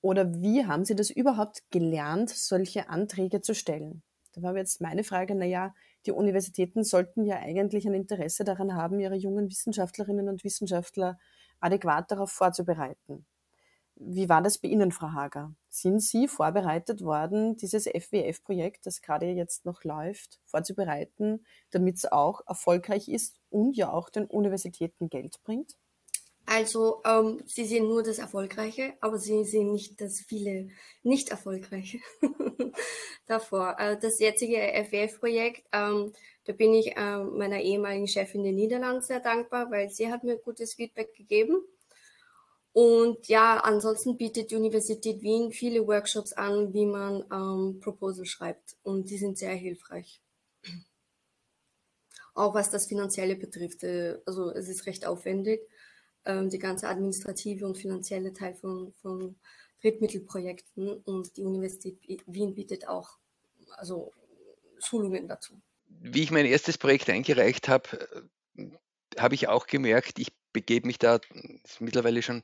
Oder 0.03 0.35
wie 0.35 0.67
haben 0.67 0.85
Sie 0.85 0.95
das 0.95 1.09
überhaupt 1.09 1.63
gelernt, 1.71 2.29
solche 2.29 2.91
Anträge 2.91 3.41
zu 3.41 3.55
stellen? 3.55 4.03
Da 4.35 4.43
war 4.43 4.55
jetzt 4.55 4.83
meine 4.83 5.05
Frage, 5.05 5.35
naja, 5.35 5.75
die 6.05 6.13
Universitäten 6.13 6.85
sollten 6.85 7.25
ja 7.25 7.39
eigentlich 7.39 7.87
ein 7.87 7.95
Interesse 7.95 8.45
daran 8.45 8.75
haben, 8.75 9.01
ihre 9.01 9.17
jungen 9.17 9.49
Wissenschaftlerinnen 9.49 10.29
und 10.29 10.45
Wissenschaftler 10.45 11.19
adäquat 11.61 12.11
darauf 12.11 12.31
vorzubereiten. 12.33 13.27
Wie 13.99 14.29
war 14.29 14.43
das 14.43 14.59
bei 14.59 14.69
Ihnen, 14.69 14.93
Frau 14.93 15.13
Hager? 15.13 15.55
Sind 15.71 16.01
Sie 16.01 16.29
vorbereitet 16.29 17.03
worden, 17.03 17.57
dieses 17.57 17.87
FWF-Projekt, 17.87 18.85
das 18.85 19.01
gerade 19.01 19.27
jetzt 19.31 19.65
noch 19.65 19.85
läuft, 19.85 20.39
vorzubereiten, 20.45 21.47
damit 21.71 21.97
es 21.97 22.05
auch 22.05 22.43
erfolgreich 22.47 23.09
ist 23.09 23.41
und 23.49 23.75
ja 23.75 23.91
auch 23.91 24.11
den 24.11 24.27
Universitäten 24.27 25.09
Geld 25.09 25.43
bringt? 25.45 25.77
Also, 26.45 27.03
ähm, 27.05 27.43
Sie 27.47 27.65
sehen 27.65 27.89
nur 27.89 28.03
das 28.03 28.19
Erfolgreiche, 28.19 28.95
aber 29.01 29.19
Sie 29.19 29.45
sehen 29.45 29.73
nicht 29.73 30.01
das 30.01 30.21
viele 30.21 30.69
nicht 31.03 31.31
Erfolgreiche 31.31 31.99
davor. 33.27 33.77
Äh, 33.81 33.99
das 33.99 34.21
jetzige 34.21 34.59
FWF-Projekt, 34.59 35.67
ähm, 35.73 36.13
da 36.47 36.53
bin 36.53 36.73
ich 36.75 36.97
äh, 36.97 37.19
meiner 37.19 37.61
ehemaligen 37.61 38.09
Chefin 38.09 38.41
in 38.41 38.47
den 38.47 38.57
Niederlanden 38.57 39.03
sehr 39.03 39.21
dankbar, 39.21 39.71
weil 39.71 39.91
sie 39.91 40.11
hat 40.11 40.25
mir 40.25 40.37
gutes 40.37 40.75
Feedback 40.75 41.15
gegeben 41.15 41.63
und 42.77 43.27
ja, 43.29 43.57
ansonsten 43.61 44.19
bietet 44.19 44.51
die 44.51 44.57
Universität 44.57 45.23
Wien 45.23 45.51
viele 45.51 45.87
Workshops 45.87 46.35
an, 46.35 46.75
wie 46.75 46.85
man 46.85 47.25
ähm, 47.33 47.81
Proposal 47.81 48.27
schreibt. 48.27 48.77
Und 48.83 49.09
die 49.09 49.17
sind 49.17 49.39
sehr 49.39 49.55
hilfreich. 49.55 50.21
Auch 52.35 52.53
was 52.53 52.69
das 52.69 52.87
Finanzielle 52.87 53.35
betrifft. 53.35 53.83
Äh, 53.83 54.19
also 54.27 54.51
es 54.51 54.69
ist 54.69 54.85
recht 54.85 55.07
aufwendig, 55.07 55.63
ähm, 56.27 56.51
die 56.51 56.59
ganze 56.59 56.89
administrative 56.89 57.65
und 57.65 57.79
finanzielle 57.79 58.35
Teil 58.35 58.55
von, 58.55 58.93
von 59.01 59.37
Drittmittelprojekten. 59.81 60.99
Und 60.99 61.35
die 61.39 61.45
Universität 61.45 61.99
Wien 62.27 62.55
bietet 62.55 62.89
auch 62.89 63.17
also 63.71 64.13
Schulungen 64.81 65.27
dazu. 65.27 65.55
Wie 66.13 66.23
ich 66.23 66.31
mein 66.31 66.47
erstes 66.47 66.79
Projekt 66.79 67.11
eingereicht 67.11 67.69
habe, 67.69 68.27
äh, 68.57 68.69
habe 69.19 69.35
ich 69.35 69.49
auch 69.49 69.67
gemerkt, 69.67 70.19
ich 70.19 70.33
begebe 70.53 70.87
mich 70.87 70.99
da, 70.99 71.21
ist 71.65 71.81
mittlerweile 71.81 72.23
schon 72.23 72.43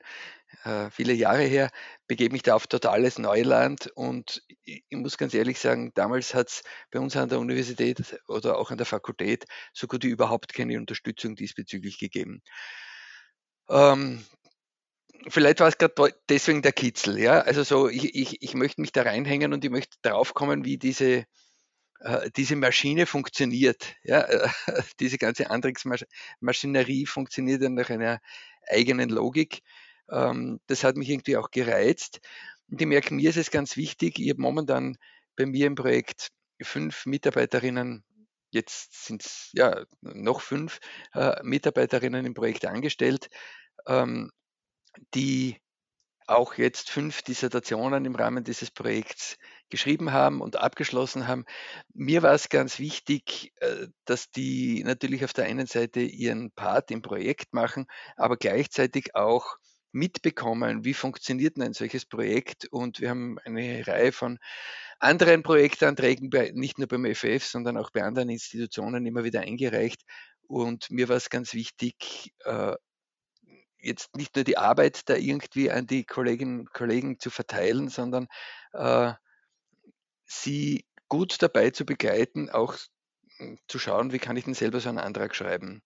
äh, 0.64 0.90
viele 0.90 1.12
Jahre 1.14 1.45
her, 1.45 1.71
begebe 2.07 2.33
mich 2.33 2.42
da 2.42 2.54
auf 2.54 2.66
totales 2.66 3.19
Neuland 3.19 3.87
und 3.95 4.42
ich, 4.49 4.85
ich 4.88 4.99
muss 4.99 5.16
ganz 5.16 5.33
ehrlich 5.33 5.59
sagen, 5.59 5.92
damals 5.95 6.35
hat 6.35 6.49
es 6.49 6.62
bei 6.90 7.00
uns 7.00 7.16
an 7.16 7.28
der 7.28 7.40
Universität 7.40 8.21
oder 8.28 8.59
auch 8.59 8.71
an 8.71 8.76
der 8.76 8.87
Fakultät 8.87 9.47
so 9.73 9.87
gut 9.87 10.04
wie 10.04 10.09
überhaupt 10.09 10.52
keine 10.52 10.76
Unterstützung 10.76 11.37
diesbezüglich 11.37 11.99
gegeben. 11.99 12.42
Ähm, 13.71 14.25
vielleicht 15.28 15.61
war 15.61 15.69
es 15.69 15.78
gerade 15.78 16.14
deswegen 16.28 16.62
der 16.62 16.73
Kitzel, 16.73 17.19
ja. 17.19 17.40
Also 17.40 17.62
so, 17.62 17.88
ich, 17.88 18.14
ich, 18.14 18.42
ich 18.42 18.54
möchte 18.54 18.81
mich 18.81 18.92
da 18.92 19.02
reinhängen 19.02 19.54
und 19.54 19.64
ich 19.64 19.71
möchte 19.71 19.97
draufkommen, 20.02 20.64
wie 20.64 20.78
diese, 20.78 21.25
diese 22.37 22.56
Maschine 22.56 23.06
funktioniert. 23.06 23.94
Ja, 24.02 24.23
äh, 24.23 24.49
diese 25.00 25.18
ganze 25.18 25.50
Antriebsmaschinerie 25.50 27.06
funktioniert 27.06 27.62
nach 27.62 27.90
einer 27.90 28.21
eigenen 28.68 29.09
Logik. 29.09 29.62
Ähm, 30.11 30.61
das 30.66 30.85
hat 30.85 30.97
mich 30.97 31.09
irgendwie 31.09 31.37
auch 31.37 31.50
gereizt. 31.50 32.21
Und 32.68 32.80
ich 32.80 32.87
merke, 32.87 33.14
mir 33.14 33.30
ist 33.30 33.37
es 33.37 33.50
ganz 33.50 33.76
wichtig, 33.76 34.18
ich 34.18 34.30
habe 34.30 34.40
momentan 34.40 34.97
bei 35.37 35.47
mir 35.47 35.66
im 35.66 35.75
Projekt 35.75 36.28
fünf 36.61 37.06
Mitarbeiterinnen, 37.06 38.04
jetzt 38.50 39.06
sind 39.06 39.25
es 39.25 39.50
ja 39.52 39.85
noch 40.00 40.40
fünf 40.40 40.78
äh, 41.14 41.42
Mitarbeiterinnen 41.42 42.26
im 42.26 42.35
Projekt 42.35 42.66
angestellt, 42.66 43.28
ähm, 43.87 44.30
die 45.14 45.59
auch 46.26 46.54
jetzt 46.54 46.90
fünf 46.90 47.23
Dissertationen 47.23 48.04
im 48.04 48.14
Rahmen 48.14 48.44
dieses 48.44 48.71
Projekts 48.71 49.37
geschrieben 49.72 50.12
haben 50.12 50.42
und 50.42 50.56
abgeschlossen 50.56 51.26
haben. 51.26 51.46
Mir 51.94 52.22
war 52.22 52.34
es 52.34 52.50
ganz 52.50 52.78
wichtig, 52.78 53.52
äh, 53.56 53.88
dass 54.04 54.30
die 54.30 54.84
natürlich 54.84 55.24
auf 55.24 55.32
der 55.32 55.46
einen 55.46 55.66
Seite 55.66 56.00
ihren 56.00 56.52
Part 56.52 56.90
im 56.90 57.02
Projekt 57.02 57.54
machen, 57.54 57.86
aber 58.16 58.36
gleichzeitig 58.36 59.16
auch 59.16 59.56
mitbekommen, 59.90 60.84
wie 60.84 60.94
funktioniert 60.94 61.56
denn 61.56 61.64
ein 61.64 61.72
solches 61.72 62.04
Projekt. 62.04 62.66
Und 62.70 63.00
wir 63.00 63.08
haben 63.08 63.38
eine 63.44 63.86
Reihe 63.86 64.12
von 64.12 64.38
anderen 65.00 65.42
Projektanträgen, 65.42 66.30
nicht 66.54 66.78
nur 66.78 66.88
beim 66.88 67.06
FF, 67.06 67.44
sondern 67.44 67.78
auch 67.78 67.90
bei 67.90 68.02
anderen 68.02 68.28
Institutionen 68.28 69.06
immer 69.06 69.24
wieder 69.24 69.40
eingereicht. 69.40 70.02
Und 70.46 70.90
mir 70.90 71.08
war 71.08 71.16
es 71.16 71.30
ganz 71.30 71.54
wichtig, 71.54 72.34
äh, 72.44 72.74
jetzt 73.78 74.14
nicht 74.16 74.36
nur 74.36 74.44
die 74.44 74.58
Arbeit 74.58 75.08
da 75.08 75.16
irgendwie 75.16 75.70
an 75.70 75.86
die 75.86 76.04
Kolleginnen 76.04 76.60
und 76.60 76.72
Kollegen 76.74 77.18
zu 77.18 77.30
verteilen, 77.30 77.88
sondern 77.88 78.28
äh, 78.74 79.12
sie 80.40 80.86
gut 81.08 81.42
dabei 81.42 81.70
zu 81.70 81.84
begleiten, 81.84 82.50
auch 82.50 82.76
hm, 83.38 83.58
zu 83.68 83.78
schauen, 83.78 84.12
wie 84.12 84.18
kann 84.18 84.36
ich 84.36 84.44
denn 84.44 84.54
selber 84.54 84.80
so 84.80 84.88
einen 84.88 84.98
Antrag 84.98 85.34
schreiben. 85.34 85.82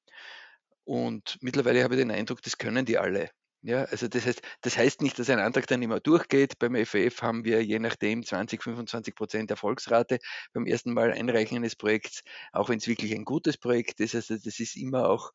Und 0.85 1.39
mittlerweile 1.41 1.83
habe 1.83 1.95
ich 1.95 2.01
den 2.01 2.11
Eindruck, 2.11 2.43
das 2.43 2.59
können 2.59 2.87
die 2.87 2.99
alle. 2.99 3.31
Ja, 3.63 3.85
also 3.85 4.07
das 4.07 4.27
heißt, 4.27 4.43
das 4.61 4.79
heißt 4.79 5.03
nicht, 5.03 5.19
dass 5.19 5.29
ein 5.29 5.41
Antrag 5.41 5.67
dann 5.67 5.83
immer 5.83 5.99
durchgeht. 5.99 6.59
Beim 6.61 6.77
FF 6.77 7.21
haben 7.23 7.45
wir 7.45 7.65
je 7.65 7.81
nachdem 7.81 8.25
20, 8.25 8.63
25 8.63 9.15
Prozent 9.17 9.51
Erfolgsrate 9.51 10.19
beim 10.53 10.67
ersten 10.67 10.93
Mal 10.93 11.13
Einreichen 11.13 11.57
eines 11.57 11.75
Projekts, 11.75 12.23
auch 12.53 12.69
wenn 12.69 12.79
es 12.79 12.87
wirklich 12.87 13.13
ein 13.13 13.25
gutes 13.25 13.59
Projekt 13.59 13.99
ist. 13.99 14.15
Also 14.15 14.37
das 14.37 14.61
ist 14.61 14.77
immer 14.77 15.09
auch 15.09 15.33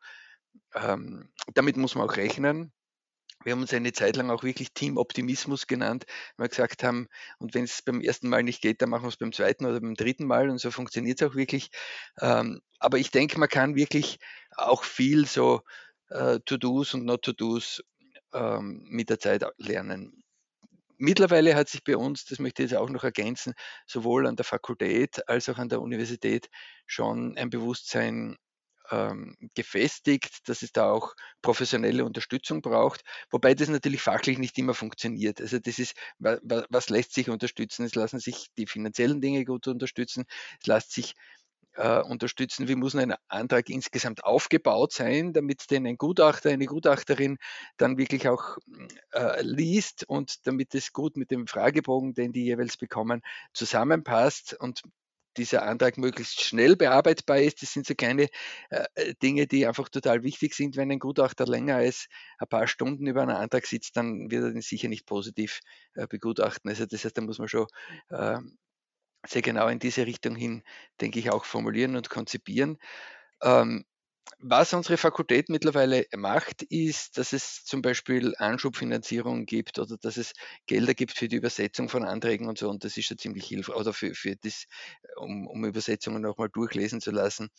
ähm, 0.75 1.29
damit 1.53 1.77
muss 1.77 1.95
man 1.95 2.09
auch 2.09 2.17
rechnen. 2.17 2.71
Wir 3.43 3.53
haben 3.53 3.61
uns 3.61 3.73
eine 3.73 3.91
Zeit 3.93 4.15
lang 4.15 4.29
auch 4.29 4.43
wirklich 4.43 4.73
Team-Optimismus 4.73 5.67
genannt, 5.67 6.05
weil 6.37 6.45
wir 6.45 6.49
gesagt 6.49 6.83
haben, 6.83 7.07
und 7.39 7.53
wenn 7.53 7.63
es 7.63 7.81
beim 7.81 8.01
ersten 8.01 8.29
Mal 8.29 8.43
nicht 8.43 8.61
geht, 8.61 8.81
dann 8.81 8.89
machen 8.89 9.03
wir 9.03 9.09
es 9.09 9.17
beim 9.17 9.33
zweiten 9.33 9.65
oder 9.65 9.79
beim 9.79 9.95
dritten 9.95 10.25
Mal 10.25 10.49
und 10.49 10.59
so 10.59 10.71
funktioniert 10.71 11.21
es 11.21 11.27
auch 11.27 11.35
wirklich. 11.35 11.69
Ähm, 12.19 12.61
aber 12.79 12.97
ich 12.97 13.11
denke, 13.11 13.39
man 13.39 13.49
kann 13.49 13.75
wirklich 13.75 14.19
auch 14.55 14.83
viel 14.83 15.25
so 15.25 15.61
äh, 16.09 16.39
To-Dos 16.45 16.93
und 16.93 17.05
Not-To-Dos 17.05 17.83
ähm, 18.33 18.85
mit 18.89 19.09
der 19.09 19.19
Zeit 19.19 19.43
lernen. 19.57 20.23
Mittlerweile 20.97 21.55
hat 21.55 21.67
sich 21.67 21.83
bei 21.83 21.97
uns, 21.97 22.25
das 22.25 22.37
möchte 22.37 22.61
ich 22.61 22.69
jetzt 22.69 22.79
auch 22.79 22.89
noch 22.89 23.03
ergänzen, 23.03 23.53
sowohl 23.87 24.27
an 24.27 24.35
der 24.35 24.45
Fakultät 24.45 25.27
als 25.27 25.49
auch 25.49 25.57
an 25.57 25.67
der 25.67 25.81
Universität 25.81 26.47
schon 26.85 27.35
ein 27.37 27.49
Bewusstsein 27.49 28.37
ähm, 28.91 29.35
gefestigt, 29.55 30.47
dass 30.47 30.61
es 30.61 30.71
da 30.71 30.91
auch 30.91 31.15
professionelle 31.41 32.05
Unterstützung 32.05 32.61
braucht, 32.61 33.01
wobei 33.29 33.53
das 33.53 33.69
natürlich 33.69 34.01
fachlich 34.01 34.37
nicht 34.37 34.57
immer 34.57 34.73
funktioniert. 34.73 35.41
Also 35.41 35.59
das 35.59 35.79
ist, 35.79 35.95
was, 36.19 36.89
lässt 36.89 37.13
sich 37.13 37.29
unterstützen? 37.29 37.85
Es 37.85 37.95
lassen 37.95 38.19
sich 38.19 38.47
die 38.57 38.67
finanziellen 38.67 39.21
Dinge 39.21 39.45
gut 39.45 39.67
unterstützen, 39.67 40.25
es 40.59 40.67
lässt 40.67 40.91
sich 40.91 41.15
äh, 41.75 42.01
unterstützen, 42.01 42.67
wie 42.67 42.75
muss 42.75 42.95
ein 42.95 43.15
Antrag 43.27 43.69
insgesamt 43.69 44.23
aufgebaut 44.23 44.91
sein, 44.91 45.33
damit 45.33 45.71
den 45.71 45.87
ein 45.87 45.97
Gutachter, 45.97 46.49
eine 46.49 46.65
Gutachterin 46.65 47.37
dann 47.77 47.97
wirklich 47.97 48.27
auch 48.27 48.57
äh, 49.13 49.41
liest 49.41 50.03
und 50.07 50.45
damit 50.47 50.75
es 50.75 50.91
gut 50.91 51.15
mit 51.17 51.31
dem 51.31 51.47
Fragebogen, 51.47 52.13
den 52.13 52.33
die 52.33 52.43
jeweils 52.43 52.77
bekommen, 52.77 53.21
zusammenpasst 53.53 54.53
und 54.59 54.81
dieser 55.37 55.63
Antrag 55.63 55.97
möglichst 55.97 56.41
schnell 56.41 56.75
bearbeitbar 56.75 57.39
ist. 57.39 57.61
Das 57.61 57.73
sind 57.73 57.85
so 57.85 57.95
kleine 57.95 58.27
äh, 58.69 59.13
Dinge, 59.21 59.47
die 59.47 59.65
einfach 59.65 59.89
total 59.89 60.23
wichtig 60.23 60.53
sind. 60.53 60.77
Wenn 60.77 60.91
ein 60.91 60.99
Gutachter 60.99 61.45
länger 61.45 61.77
als 61.77 62.07
ein 62.37 62.47
paar 62.47 62.67
Stunden 62.67 63.07
über 63.07 63.21
einen 63.21 63.31
Antrag 63.31 63.65
sitzt, 63.65 63.97
dann 63.97 64.29
wird 64.31 64.43
er 64.43 64.51
den 64.51 64.61
sicher 64.61 64.87
nicht 64.89 65.05
positiv 65.05 65.61
äh, 65.95 66.07
begutachten. 66.07 66.69
Also 66.69 66.85
das 66.85 67.05
heißt, 67.05 67.17
da 67.17 67.21
muss 67.21 67.39
man 67.39 67.47
schon 67.47 67.67
äh, 68.09 68.37
sehr 69.27 69.41
genau 69.41 69.67
in 69.67 69.79
diese 69.79 70.05
Richtung 70.05 70.35
hin, 70.35 70.63
denke 70.99 71.19
ich, 71.19 71.31
auch 71.31 71.45
formulieren 71.45 71.95
und 71.95 72.09
konzipieren. 72.09 72.77
Ähm, 73.43 73.85
was 74.43 74.73
unsere 74.73 74.97
Fakultät 74.97 75.49
mittlerweile 75.49 76.05
macht, 76.15 76.63
ist, 76.63 77.17
dass 77.17 77.33
es 77.33 77.63
zum 77.63 77.81
Beispiel 77.81 78.33
Anschubfinanzierung 78.37 79.45
gibt 79.45 79.79
oder 79.79 79.97
dass 79.97 80.17
es 80.17 80.33
Gelder 80.65 80.93
gibt 80.93 81.17
für 81.17 81.27
die 81.27 81.35
Übersetzung 81.35 81.89
von 81.89 82.03
Anträgen 82.03 82.47
und 82.47 82.57
so. 82.57 82.69
Und 82.69 82.83
das 82.83 82.97
ist 82.97 83.05
schon 83.05 83.17
ziemlich 83.17 83.45
hilfreich. 83.45 83.75
Oder 83.75 83.93
für, 83.93 84.13
für 84.15 84.35
das, 84.35 84.65
um, 85.17 85.47
um 85.47 85.63
Übersetzungen 85.65 86.21
nochmal 86.21 86.49
durchlesen 86.49 87.01
zu 87.01 87.11
lassen 87.11 87.49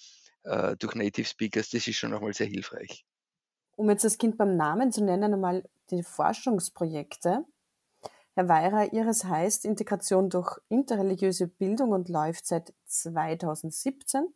äh, 0.43 0.77
durch 0.77 0.95
Native 0.95 1.27
Speakers, 1.27 1.71
das 1.71 1.87
ist 1.87 1.97
schon 1.97 2.11
nochmal 2.11 2.35
sehr 2.35 2.47
hilfreich. 2.47 3.05
Um 3.77 3.89
jetzt 3.89 4.05
das 4.05 4.19
Kind 4.19 4.37
beim 4.37 4.57
Namen 4.57 4.93
zu 4.93 5.05
nennen, 5.05 5.35
einmal 5.35 5.65
die 5.91 6.03
Forschungsprojekte. 6.03 7.45
Herr 8.35 8.49
Weirer, 8.49 8.93
Ihres 8.93 9.25
heißt 9.25 9.65
Integration 9.65 10.31
durch 10.31 10.59
interreligiöse 10.69 11.49
Bildung 11.49 11.91
und 11.91 12.09
läuft 12.09 12.47
seit 12.47 12.73
2017. 12.87 14.35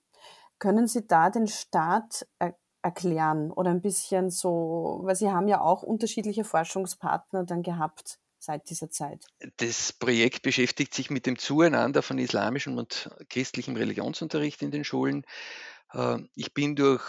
Können 0.58 0.86
Sie 0.86 1.06
da 1.06 1.30
den 1.30 1.48
Start 1.48 2.26
er 2.38 2.56
erklären 2.82 3.50
oder 3.50 3.70
ein 3.70 3.82
bisschen 3.82 4.30
so, 4.30 5.00
weil 5.02 5.16
Sie 5.16 5.30
haben 5.30 5.48
ja 5.48 5.60
auch 5.60 5.82
unterschiedliche 5.82 6.44
Forschungspartner 6.44 7.44
dann 7.44 7.62
gehabt 7.64 8.20
seit 8.38 8.70
dieser 8.70 8.90
Zeit. 8.90 9.26
Das 9.56 9.92
Projekt 9.92 10.42
beschäftigt 10.42 10.94
sich 10.94 11.10
mit 11.10 11.26
dem 11.26 11.36
Zueinander 11.36 12.02
von 12.02 12.18
islamischem 12.18 12.78
und 12.78 13.10
christlichem 13.28 13.74
Religionsunterricht 13.76 14.62
in 14.62 14.70
den 14.70 14.84
Schulen. 14.84 15.26
Ähm, 15.92 16.28
ich 16.36 16.54
bin 16.54 16.76
durch 16.76 17.02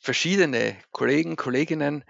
verschiedene 0.00 0.76
Kollegen, 0.90 1.36
Kolleginnen 1.36 2.04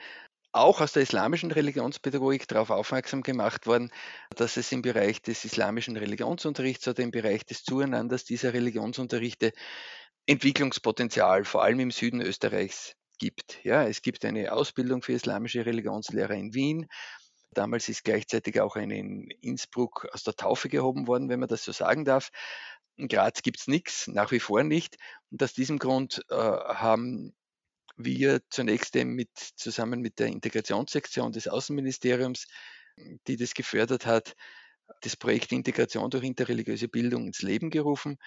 auch 0.52 0.80
aus 0.80 0.92
der 0.92 1.02
islamischen 1.02 1.50
Religionspädagogik 1.50 2.48
darauf 2.48 2.70
aufmerksam 2.70 3.22
gemacht 3.22 3.66
worden, 3.66 3.90
dass 4.36 4.56
es 4.56 4.72
im 4.72 4.82
Bereich 4.82 5.22
des 5.22 5.44
islamischen 5.44 5.96
Religionsunterrichts 5.96 6.88
oder 6.88 7.02
im 7.02 7.10
Bereich 7.10 7.44
des 7.44 7.64
Zueinanders 7.64 8.24
dieser 8.24 8.54
Religionsunterrichte 8.54 9.52
Entwicklungspotenzial, 10.26 11.44
vor 11.44 11.62
allem 11.62 11.80
im 11.80 11.90
Süden 11.90 12.20
Österreichs, 12.20 12.94
gibt. 13.18 13.64
Ja, 13.64 13.84
es 13.84 14.02
gibt 14.02 14.24
eine 14.24 14.52
Ausbildung 14.52 15.02
für 15.02 15.12
islamische 15.12 15.66
Religionslehrer 15.66 16.34
in 16.34 16.54
Wien. 16.54 16.86
Damals 17.52 17.88
ist 17.88 18.04
gleichzeitig 18.04 18.60
auch 18.60 18.76
eine 18.76 18.96
in 18.96 19.28
Innsbruck 19.40 20.06
aus 20.12 20.22
der 20.22 20.34
Taufe 20.34 20.68
gehoben 20.68 21.06
worden, 21.06 21.28
wenn 21.28 21.40
man 21.40 21.48
das 21.48 21.64
so 21.64 21.72
sagen 21.72 22.04
darf. 22.04 22.30
In 22.96 23.08
Graz 23.08 23.42
gibt 23.42 23.60
es 23.60 23.66
nichts, 23.68 24.06
nach 24.06 24.30
wie 24.30 24.40
vor 24.40 24.62
nicht. 24.62 24.96
Und 25.30 25.42
aus 25.42 25.52
diesem 25.52 25.78
Grund 25.78 26.24
äh, 26.30 26.34
haben 26.34 27.34
wir 27.98 28.40
zunächst 28.48 28.94
eben 28.96 29.14
mit, 29.14 29.30
zusammen 29.36 30.00
mit 30.00 30.18
der 30.18 30.28
Integrationssektion 30.28 31.32
des 31.32 31.48
Außenministeriums, 31.48 32.46
die 33.26 33.36
das 33.36 33.54
gefördert 33.54 34.06
hat, 34.06 34.34
das 35.02 35.16
Projekt 35.16 35.52
Integration 35.52 36.08
durch 36.10 36.24
interreligiöse 36.24 36.88
Bildung 36.88 37.26
ins 37.26 37.42
Leben 37.42 37.70
gerufen. 37.70 38.18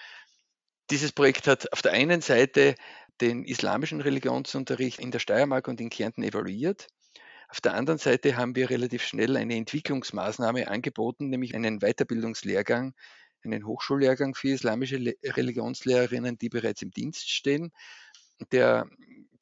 Dieses 0.90 1.12
Projekt 1.12 1.46
hat 1.46 1.72
auf 1.72 1.82
der 1.82 1.92
einen 1.92 2.20
Seite 2.20 2.74
den 3.20 3.44
islamischen 3.44 4.00
Religionsunterricht 4.00 5.00
in 5.00 5.10
der 5.10 5.18
Steiermark 5.18 5.68
und 5.68 5.80
in 5.80 5.90
Kärnten 5.90 6.22
evaluiert. 6.22 6.86
Auf 7.48 7.60
der 7.60 7.74
anderen 7.74 7.98
Seite 7.98 8.36
haben 8.36 8.54
wir 8.54 8.70
relativ 8.70 9.02
schnell 9.02 9.36
eine 9.36 9.56
Entwicklungsmaßnahme 9.56 10.68
angeboten, 10.68 11.28
nämlich 11.28 11.54
einen 11.54 11.80
Weiterbildungslehrgang, 11.80 12.94
einen 13.44 13.66
Hochschullehrgang 13.66 14.34
für 14.34 14.50
islamische 14.50 15.14
Religionslehrerinnen, 15.24 16.38
die 16.38 16.48
bereits 16.48 16.82
im 16.82 16.90
Dienst 16.90 17.30
stehen 17.30 17.72
der 18.50 18.88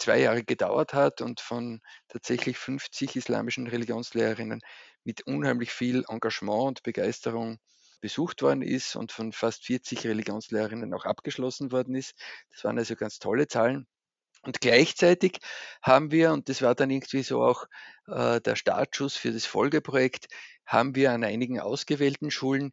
zwei 0.00 0.20
Jahre 0.20 0.44
gedauert 0.44 0.94
hat 0.94 1.20
und 1.20 1.40
von 1.40 1.80
tatsächlich 2.08 2.58
50 2.58 3.16
islamischen 3.16 3.66
Religionslehrerinnen 3.66 4.60
mit 5.04 5.26
unheimlich 5.26 5.72
viel 5.72 6.04
Engagement 6.08 6.66
und 6.66 6.82
Begeisterung 6.82 7.58
besucht 8.00 8.42
worden 8.42 8.62
ist 8.62 8.96
und 8.96 9.12
von 9.12 9.32
fast 9.32 9.64
40 9.64 10.06
Religionslehrerinnen 10.06 10.92
auch 10.94 11.04
abgeschlossen 11.04 11.70
worden 11.70 11.94
ist. 11.94 12.14
Das 12.50 12.64
waren 12.64 12.78
also 12.78 12.96
ganz 12.96 13.18
tolle 13.18 13.46
Zahlen. 13.46 13.86
Und 14.42 14.62
gleichzeitig 14.62 15.38
haben 15.82 16.10
wir, 16.10 16.32
und 16.32 16.48
das 16.48 16.62
war 16.62 16.74
dann 16.74 16.90
irgendwie 16.90 17.22
so 17.22 17.42
auch 17.42 17.66
äh, 18.06 18.40
der 18.40 18.56
Startschuss 18.56 19.16
für 19.16 19.32
das 19.32 19.44
Folgeprojekt, 19.44 20.28
haben 20.64 20.94
wir 20.94 21.12
an 21.12 21.24
einigen 21.24 21.60
ausgewählten 21.60 22.30
Schulen 22.30 22.72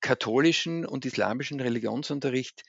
katholischen 0.00 0.86
und 0.86 1.04
islamischen 1.04 1.60
Religionsunterricht 1.60 2.62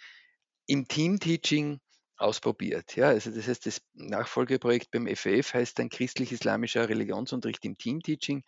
im 0.68 0.88
Teamteaching 0.88 1.80
ausprobiert. 2.18 2.96
Ja, 2.96 3.08
also 3.10 3.32
das 3.32 3.48
heißt, 3.48 3.66
das 3.66 3.82
Nachfolgeprojekt 3.94 4.92
beim 4.92 5.08
FF 5.08 5.54
heißt 5.54 5.80
dann 5.80 5.90
christlich-islamischer 5.90 6.88
Religionsunterricht 6.88 7.66
im 7.66 7.78
Teamteaching. 7.78 8.44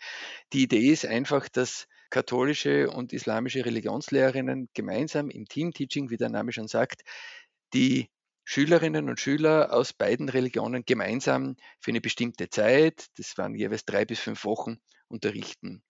Die 0.54 0.64
Idee 0.64 0.92
ist 0.92 1.06
einfach, 1.06 1.50
dass 1.50 1.88
katholische 2.10 2.90
und 2.90 3.14
islamische 3.14 3.66
Religionslehrerinnen 3.66 4.70
gemeinsam 4.74 5.30
im 5.30 5.46
Teamteaching, 5.46 6.10
wie 6.10 6.18
der 6.18 6.30
Name 6.30 6.54
schon 6.54 6.68
sagt, 6.68 7.02
die 7.74 8.10
Schülerinnen 8.46 9.10
und 9.10 9.20
Schüler 9.20 9.74
aus 9.74 9.92
beiden 9.92 10.30
Religionen 10.30 10.84
gemeinsam 10.86 11.58
für 11.82 11.92
eine 11.92 12.00
bestimmte 12.00 12.50
Zeit, 12.50 13.08
das 13.18 13.38
waren 13.38 13.56
jeweils 13.56 13.84
drei 13.84 14.06
bis 14.06 14.20
fünf 14.20 14.46
Wochen, 14.46 14.78
unterrichten. 15.10 15.84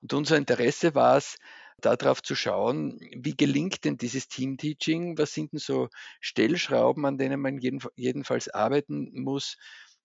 Und 0.00 0.12
unser 0.12 0.36
Interesse 0.36 0.96
war 0.96 1.18
es, 1.18 1.36
darauf 1.80 2.22
zu 2.22 2.34
schauen, 2.34 2.98
wie 3.16 3.36
gelingt 3.36 3.84
denn 3.84 3.96
dieses 3.96 4.28
Team-Teaching? 4.28 5.18
Was 5.18 5.32
sind 5.32 5.52
denn 5.52 5.58
so 5.58 5.88
Stellschrauben, 6.20 7.04
an 7.06 7.18
denen 7.18 7.40
man 7.40 7.58
jeden, 7.58 7.80
jedenfalls 7.96 8.48
arbeiten 8.48 9.10
muss? 9.22 9.56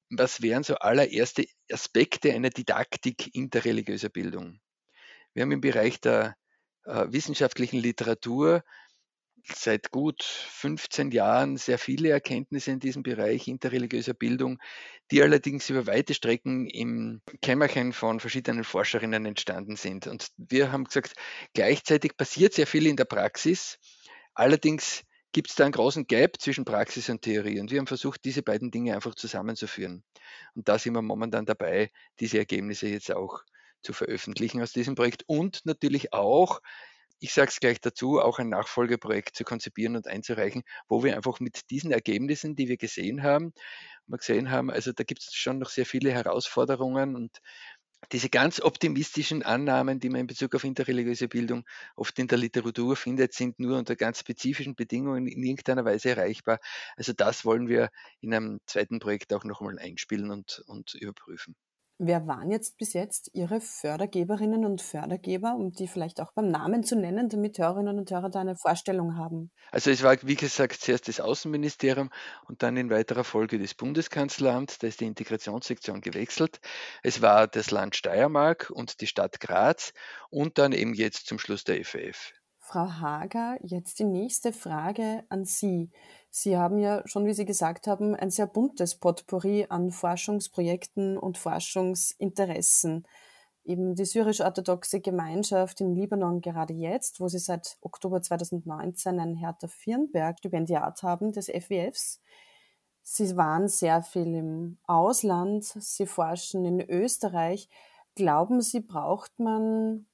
Was 0.10 0.42
wären 0.42 0.64
so 0.64 0.76
allererste 0.76 1.46
Aspekte 1.72 2.34
einer 2.34 2.50
Didaktik 2.50 3.36
interreligiöser 3.36 4.10
Bildung? 4.10 4.60
Wir 5.34 5.44
haben 5.44 5.52
im 5.52 5.62
Bereich 5.62 6.00
der 6.00 6.36
äh, 6.86 7.06
wissenschaftlichen 7.10 7.80
Literatur 7.80 8.64
seit 9.54 9.92
gut 9.92 10.24
15 10.24 11.12
Jahren 11.12 11.58
sehr 11.58 11.78
viele 11.78 12.10
Erkenntnisse 12.10 12.72
in 12.72 12.80
diesem 12.80 13.04
Bereich 13.04 13.48
interreligiöser 13.48 14.14
Bildung, 14.14 14.60
die 15.12 15.22
allerdings 15.22 15.70
über 15.70 15.86
weite 15.88 16.14
Strecken 16.14 16.68
im 16.68 17.22
Kämmerchen 17.42 17.94
von 17.94 18.20
verschiedenen 18.20 18.64
Forscherinnen 18.64 19.26
entstanden 19.26 19.76
sind. 19.76 20.08
Und 20.08 20.30
wir 20.38 20.72
haben 20.72 20.86
gesagt, 20.86 21.14
gleichzeitig 21.54 22.18
passiert 22.18 22.54
sehr 22.54 22.68
viel 22.68 22.88
in 22.88 22.96
der 22.96 23.06
Praxis. 23.06 23.78
Allerdings 24.34 25.04
gibt 25.32 25.50
es 25.50 25.56
da 25.56 25.66
einen 25.66 25.74
großen 25.74 26.08
Gap 26.08 26.42
zwischen 26.42 26.66
Praxis 26.66 27.10
und 27.10 27.22
Theorie. 27.22 27.60
Und 27.60 27.70
wir 27.70 27.80
haben 27.80 27.88
versucht, 27.88 28.24
diese 28.26 28.42
beiden 28.42 28.72
Dinge 28.72 28.96
einfach 28.96 29.16
zusammenzuführen. 29.16 30.04
Und 30.56 30.68
da 30.68 30.80
sind 30.80 30.94
wir 30.94 31.02
momentan 31.02 31.46
dabei, 31.46 31.92
diese 32.20 32.38
Ergebnisse 32.38 32.88
jetzt 32.88 33.12
auch 33.12 33.44
zu 33.82 33.94
veröffentlichen 33.94 34.62
aus 34.62 34.72
diesem 34.72 34.96
Projekt 34.96 35.24
und 35.28 35.66
natürlich 35.66 36.14
auch 36.14 36.62
ich 37.20 37.34
sage 37.34 37.50
es 37.50 37.60
gleich 37.60 37.82
dazu, 37.82 38.20
auch 38.22 38.40
ein 38.40 38.50
Nachfolgeprojekt 38.50 39.36
zu 39.36 39.44
konzipieren 39.44 39.96
und 39.96 40.08
einzureichen, 40.08 40.64
wo 40.88 41.04
wir 41.04 41.16
einfach 41.16 41.40
mit 41.40 41.70
diesen 41.72 41.92
Ergebnissen, 41.92 42.56
die 42.56 42.68
wir 42.68 42.78
gesehen 42.78 43.24
haben, 43.24 43.54
wir 44.08 44.18
gesehen 44.18 44.52
haben, 44.52 44.70
also 44.70 44.92
da 44.92 45.04
gibt 45.04 45.22
es 45.22 45.34
schon 45.34 45.60
noch 45.60 45.70
sehr 45.70 45.86
viele 45.86 46.12
Herausforderungen 46.12 47.16
und 47.16 47.40
diese 48.12 48.30
ganz 48.30 48.62
optimistischen 48.62 49.44
Annahmen, 49.44 50.00
die 50.00 50.10
man 50.10 50.22
in 50.22 50.28
Bezug 50.28 50.56
auf 50.56 50.64
interreligiöse 50.64 51.28
Bildung 51.28 51.66
oft 51.96 52.18
in 52.20 52.28
der 52.28 52.38
Literatur 52.38 52.96
findet, 52.96 53.34
sind 53.34 53.60
nur 53.60 53.78
unter 53.78 53.96
ganz 53.96 54.20
spezifischen 54.20 54.76
Bedingungen 54.76 55.28
in 55.28 55.44
irgendeiner 55.44 55.86
Weise 55.86 56.10
erreichbar. 56.10 56.60
Also 56.98 57.14
das 57.14 57.46
wollen 57.46 57.68
wir 57.68 57.90
in 58.22 58.34
einem 58.34 58.60
zweiten 58.66 59.00
Projekt 59.00 59.34
auch 59.34 59.44
nochmal 59.44 59.80
einspielen 59.80 60.30
und, 60.32 60.64
und 60.68 60.94
überprüfen. 60.96 61.56
Wer 61.98 62.28
waren 62.28 62.52
jetzt 62.52 62.78
bis 62.78 62.92
jetzt 62.92 63.30
Ihre 63.34 63.62
Fördergeberinnen 63.62 64.66
und 64.66 64.82
Fördergeber, 64.82 65.56
um 65.56 65.72
die 65.72 65.88
vielleicht 65.88 66.20
auch 66.20 66.34
beim 66.34 66.50
Namen 66.52 66.84
zu 66.84 66.98
nennen, 66.98 67.30
damit 67.30 67.58
Hörerinnen 67.58 67.98
und 67.98 68.12
Hörer 68.12 68.30
da 68.30 68.42
eine 68.42 68.58
Vorstellung 68.58 69.16
haben? 69.16 69.50
Also 69.72 69.92
es 69.92 70.04
war, 70.04 70.18
wie 70.22 70.36
gesagt, 70.36 70.82
zuerst 70.82 71.08
das 71.08 71.22
Außenministerium 71.22 72.10
und 72.50 72.64
dann 72.64 72.76
in 72.76 72.90
weiterer 72.90 73.24
Folge 73.24 73.60
das 73.60 73.74
Bundeskanzleramt. 73.74 74.84
Da 74.84 74.88
ist 74.88 75.00
die 75.00 75.06
Integrationssektion 75.06 76.02
gewechselt. 76.02 76.60
Es 77.02 77.22
war 77.22 77.48
das 77.48 77.72
Land 77.72 77.96
Steiermark 77.96 78.72
und 78.72 79.00
die 79.00 79.08
Stadt 79.08 79.40
Graz 79.40 79.94
und 80.30 80.58
dann 80.58 80.74
eben 80.74 80.94
jetzt 80.94 81.28
zum 81.28 81.40
Schluss 81.40 81.64
der 81.64 81.84
FF. 81.86 82.34
Frau 82.60 82.92
Hager, 83.00 83.58
jetzt 83.62 84.00
die 84.00 84.06
nächste 84.06 84.52
Frage 84.52 85.24
an 85.30 85.46
Sie. 85.46 85.92
Sie 86.38 86.58
haben 86.58 86.80
ja 86.80 87.02
schon, 87.06 87.26
wie 87.26 87.34
Sie 87.34 87.46
gesagt 87.46 87.88
haben, 87.88 88.14
ein 88.14 88.30
sehr 88.30 88.46
buntes 88.46 88.96
Potpourri 88.96 89.68
an 89.70 89.90
Forschungsprojekten 89.90 91.18
und 91.18 91.38
Forschungsinteressen. 91.38 93.08
Eben 93.64 93.96
die 93.96 94.04
syrisch-orthodoxe 94.04 95.00
Gemeinschaft 95.00 95.80
in 95.80 95.96
Libanon 95.96 96.42
gerade 96.42 96.74
jetzt, 96.74 97.22
wo 97.22 97.30
Sie 97.30 97.40
seit 97.40 97.78
Oktober 97.80 98.22
2019 98.22 99.18
ein 99.18 99.36
Hertha 99.36 99.70
Firnberg-Stipendiat 99.70 101.04
haben 101.04 101.32
des 101.32 101.46
FWFs. 101.46 102.20
Sie 103.02 103.38
waren 103.38 103.70
sehr 103.70 104.04
viel 104.04 104.36
im 104.36 104.78
Ausland, 104.84 105.64
Sie 105.64 106.06
forschen 106.06 106.66
in 106.66 106.82
Österreich. 106.82 107.70
Glauben 108.16 108.60
Sie, 108.60 108.82
braucht 108.82 109.40
man 109.40 110.06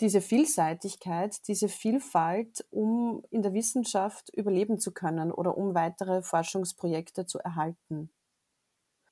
diese 0.00 0.20
Vielseitigkeit, 0.20 1.46
diese 1.46 1.68
Vielfalt, 1.68 2.66
um 2.70 3.22
in 3.30 3.42
der 3.42 3.52
Wissenschaft 3.54 4.28
überleben 4.34 4.78
zu 4.78 4.92
können 4.92 5.30
oder 5.30 5.56
um 5.56 5.74
weitere 5.74 6.22
Forschungsprojekte 6.22 7.26
zu 7.26 7.38
erhalten? 7.38 8.10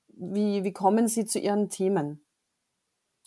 Wie, 0.09 0.65
wie 0.65 0.73
kommen 0.73 1.09
Sie 1.09 1.25
zu 1.25 1.39
Ihren 1.39 1.71
Themen? 1.71 2.25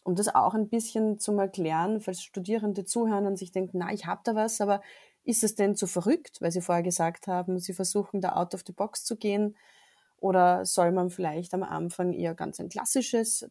Um 0.03 0.15
das 0.15 0.33
auch 0.33 0.53
ein 0.53 0.69
bisschen 0.69 1.19
zu 1.19 1.31
erklären, 1.39 1.99
falls 2.01 2.21
Studierende 2.21 2.85
zuhören 2.85 3.25
und 3.25 3.37
sich 3.37 3.51
denken, 3.51 3.79
na, 3.79 3.91
ich 3.91 4.05
habe 4.05 4.21
da 4.23 4.35
was, 4.35 4.61
aber 4.61 4.81
ist 5.23 5.43
es 5.43 5.55
denn 5.55 5.75
zu 5.75 5.87
verrückt, 5.87 6.41
weil 6.41 6.51
Sie 6.51 6.61
vorher 6.61 6.83
gesagt 6.83 7.27
haben, 7.27 7.59
Sie 7.59 7.73
versuchen 7.73 8.21
da 8.21 8.35
out 8.35 8.53
of 8.53 8.63
the 8.67 8.73
box 8.73 9.03
zu 9.03 9.17
gehen? 9.17 9.57
Oder 10.17 10.65
soll 10.65 10.91
man 10.91 11.09
vielleicht 11.09 11.53
am 11.53 11.63
Anfang 11.63 12.13
eher 12.13 12.35
ganz 12.35 12.59
ein 12.59 12.69
klassisches 12.69 13.49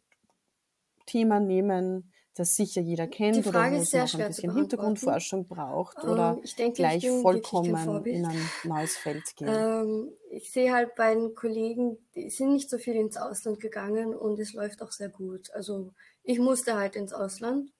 Thema 1.05 1.39
nehmen? 1.39 2.13
Das 2.35 2.55
sicher 2.57 2.81
jeder 2.81 3.07
kennt 3.07 3.37
Die 3.37 3.43
Frage 3.43 3.57
oder 3.57 3.77
wo 3.77 3.81
ist 3.81 3.83
es 3.83 3.91
sehr 3.91 4.01
noch 4.01 4.07
ein 4.07 4.09
schwer 4.09 4.31
zu 4.31 4.41
bisschen. 4.41 4.55
Hintergrundforschung 4.55 5.47
braucht 5.47 5.97
Ähm, 6.03 6.09
oder 6.09 6.37
ich 6.43 6.55
denke, 6.55 6.71
ich 6.71 6.75
gleich 6.75 7.09
vollkommen 7.21 8.05
in 8.05 8.25
ein 8.25 8.49
neues 8.65 8.97
Feld 8.97 9.35
gehen. 9.37 9.47
Ähm, 9.49 10.11
ich 10.29 10.51
sehe 10.51 10.73
halt 10.73 10.95
bei 10.95 11.13
den 11.13 11.33
Kollegen, 11.33 11.97
die 12.13 12.29
sind 12.29 12.51
nicht 12.51 12.69
so 12.69 12.77
viel 12.77 12.95
ins 12.95 13.15
Ausland 13.15 13.61
gegangen 13.61 14.13
und 14.13 14.37
es 14.39 14.53
läuft 14.53 14.81
auch 14.81 14.91
sehr 14.91 15.09
gut. 15.09 15.49
Also 15.53 15.93
ich 16.23 16.39
musste 16.39 16.75
halt 16.75 16.97
ins 16.97 17.13
Ausland, 17.13 17.71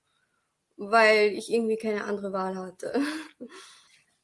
weil 0.78 1.34
ich 1.34 1.52
irgendwie 1.52 1.78
keine 1.78 2.06
andere 2.06 2.32
Wahl 2.32 2.56
hatte. 2.56 2.94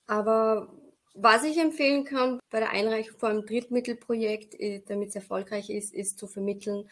Aber 0.08 0.74
was 1.14 1.44
ich 1.44 1.58
empfehlen 1.58 2.06
kann 2.06 2.40
bei 2.50 2.60
der 2.60 2.72
Einreichung 2.72 3.20
vor 3.20 3.30
einem 3.30 3.46
Drittmittelprojekt, 3.46 4.58
äh, 4.58 4.82
damit 4.88 5.10
es 5.10 5.16
erfolgreich 5.16 5.70
ist, 5.70 5.94
ist 5.94 6.18
zu 6.18 6.28
vermitteln, 6.28 6.90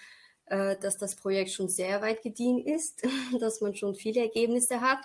äh, 0.50 0.78
dass 0.78 0.98
das 0.98 1.16
Projekt 1.16 1.52
schon 1.52 1.70
sehr 1.70 2.02
weit 2.02 2.22
gediehen 2.22 2.60
ist, 2.60 3.04
dass 3.40 3.62
man 3.62 3.76
schon 3.76 3.96
viele 3.96 4.22
Ergebnisse 4.22 4.82
hat 4.82 5.00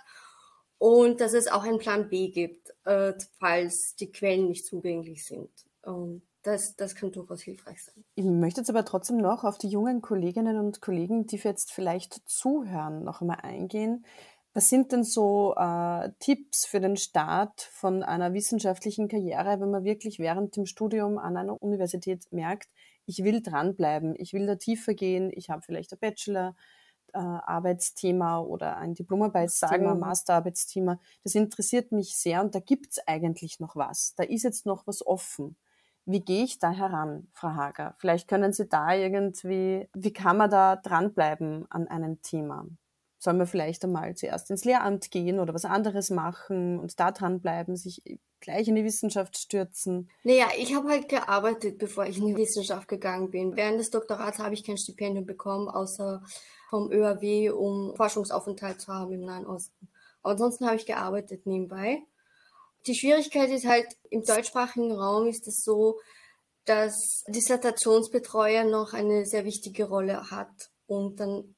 und 0.79 1.21
dass 1.21 1.35
es 1.35 1.49
auch 1.49 1.65
einen 1.65 1.79
Plan 1.79 2.09
B 2.09 2.29
gibt, 2.29 2.75
äh, 2.85 3.13
falls 3.39 3.97
die 3.97 4.11
Quellen 4.11 4.49
nicht 4.49 4.67
zugänglich 4.67 5.25
sind. 5.25 5.51
Und 5.83 6.23
das, 6.43 6.77
das 6.77 6.95
kann 6.95 7.11
durchaus 7.11 7.43
hilfreich 7.43 7.83
sein. 7.83 8.05
Ich 8.15 8.25
möchte 8.25 8.61
jetzt 8.61 8.69
aber 8.71 8.85
trotzdem 8.85 9.17
noch 9.17 9.45
auf 9.45 9.57
die 9.57 9.69
jungen 9.69 10.03
Kolleginnen 10.03 10.59
und 10.59 10.83
Kollegen, 10.83 11.27
die 11.27 11.37
jetzt 11.37 11.73
vielleicht 11.73 12.21
zuhören, 12.29 13.03
noch 13.03 13.23
einmal 13.23 13.39
eingehen. 13.43 14.05
Was 14.53 14.69
sind 14.69 14.93
denn 14.93 15.03
so 15.03 15.55
äh, 15.57 16.11
Tipps 16.21 16.65
für 16.65 16.81
den 16.81 16.97
Start 16.97 17.63
von 17.73 18.03
einer 18.03 18.35
wissenschaftlichen 18.35 19.09
Karriere, 19.09 19.59
wenn 19.61 19.71
man 19.71 19.85
wirklich 19.85 20.19
während 20.19 20.57
dem 20.57 20.67
Studium 20.67 21.19
an 21.19 21.37
einer 21.37 21.61
Universität 21.61 22.31
merkt, 22.31 22.69
ich 23.07 23.25
will 23.25 23.43
dranbleiben, 23.43 24.15
ich 24.19 24.33
will 24.33 24.47
da 24.47 24.57
tiefer 24.57 24.95
gehen, 24.95 25.31
ich 25.35 25.51
habe 25.51 25.63
vielleicht 25.63 25.93
ein 25.93 25.99
Bachelor, 25.99 26.57
äh, 27.15 27.19
Arbeitsthema 27.19 28.41
oder 28.41 28.77
ein 28.77 28.95
Diplomarbeitsthema, 28.95 29.95
Masterarbeitsthema. 29.95 31.01
Das 31.23 31.35
interessiert 31.35 31.93
mich 31.93 32.17
sehr 32.17 32.43
und 32.43 32.55
da 32.55 32.61
gibt's 32.61 32.99
eigentlich 33.07 33.61
noch 33.61 33.77
was. 33.77 34.15
Da 34.17 34.25
ist 34.25 34.43
jetzt 34.43 34.67
noch 34.67 34.87
was 34.87 35.07
offen. 35.07 35.57
Wie 36.07 36.21
gehe 36.21 36.45
ich 36.45 36.59
da 36.59 36.71
heran, 36.71 37.29
Frau 37.33 37.51
Hager? 37.55 37.95
Vielleicht 37.99 38.29
können 38.29 38.53
Sie 38.53 38.69
da 38.69 38.93
irgendwie, 38.95 39.89
wie 39.95 40.13
kann 40.13 40.37
man 40.37 40.51
da 40.51 40.77
dranbleiben 40.77 41.67
an 41.71 41.89
einem 41.89 42.21
Thema? 42.23 42.67
Soll 43.25 43.33
man 43.33 43.47
vielleicht 43.47 43.83
einmal 43.85 44.15
zuerst 44.15 44.51
ins 44.51 44.67
Lehramt 44.67 45.11
gehen 45.11 45.41
oder 45.41 45.55
was 45.55 45.65
anderes 45.65 46.11
machen 46.11 46.79
und 46.79 47.01
da 47.01 47.11
dranbleiben, 47.11 47.75
sich 47.75 48.03
gleich 48.41 48.69
in 48.69 48.75
die 48.75 48.85
Wissenschaft 48.85 49.39
stürzen? 49.39 50.11
Naja, 50.25 50.49
ich 50.59 50.75
habe 50.75 50.91
halt 50.91 51.09
gearbeitet, 51.09 51.79
bevor 51.79 52.05
ich 52.05 52.19
in 52.19 52.27
die 52.27 52.37
Wissenschaft 52.37 52.87
gegangen 52.87 53.31
bin. 53.31 53.57
Während 53.57 53.81
des 53.81 53.89
Doktorats 53.89 54.41
habe 54.41 54.53
ich 54.53 54.63
kein 54.63 54.77
Stipendium 54.77 55.25
bekommen, 55.25 55.71
außer 55.71 56.23
vom 56.69 56.93
ÖAW, 56.93 57.49
um 57.53 57.97
Forschungsaufenthalt 57.97 58.83
zu 58.83 58.93
haben 58.93 59.15
im 59.15 59.25
Nahen 59.25 59.47
Osten. 59.47 59.89
Aber 60.23 60.33
ansonsten 60.33 60.67
habe 60.67 60.77
ich 60.77 60.85
gearbeitet 60.85 61.47
nebenbei. 61.47 62.03
Die 62.87 62.95
Schwierigkeit 62.95 63.49
ist 63.49 63.67
halt, 63.67 63.87
im 64.11 64.23
deutschsprachigen 64.23 64.93
Raum 64.93 65.29
ist 65.29 65.49
es 65.49 65.65
so, 65.65 65.99
dass 66.67 67.25
Dissertationsbetreuer 67.29 68.65
noch 68.65 68.93
eine 68.93 69.25
sehr 69.25 69.47
wichtige 69.47 69.85
Rolle 69.85 70.31
hat 70.31 70.71
und 70.87 71.21
dann 71.21 71.55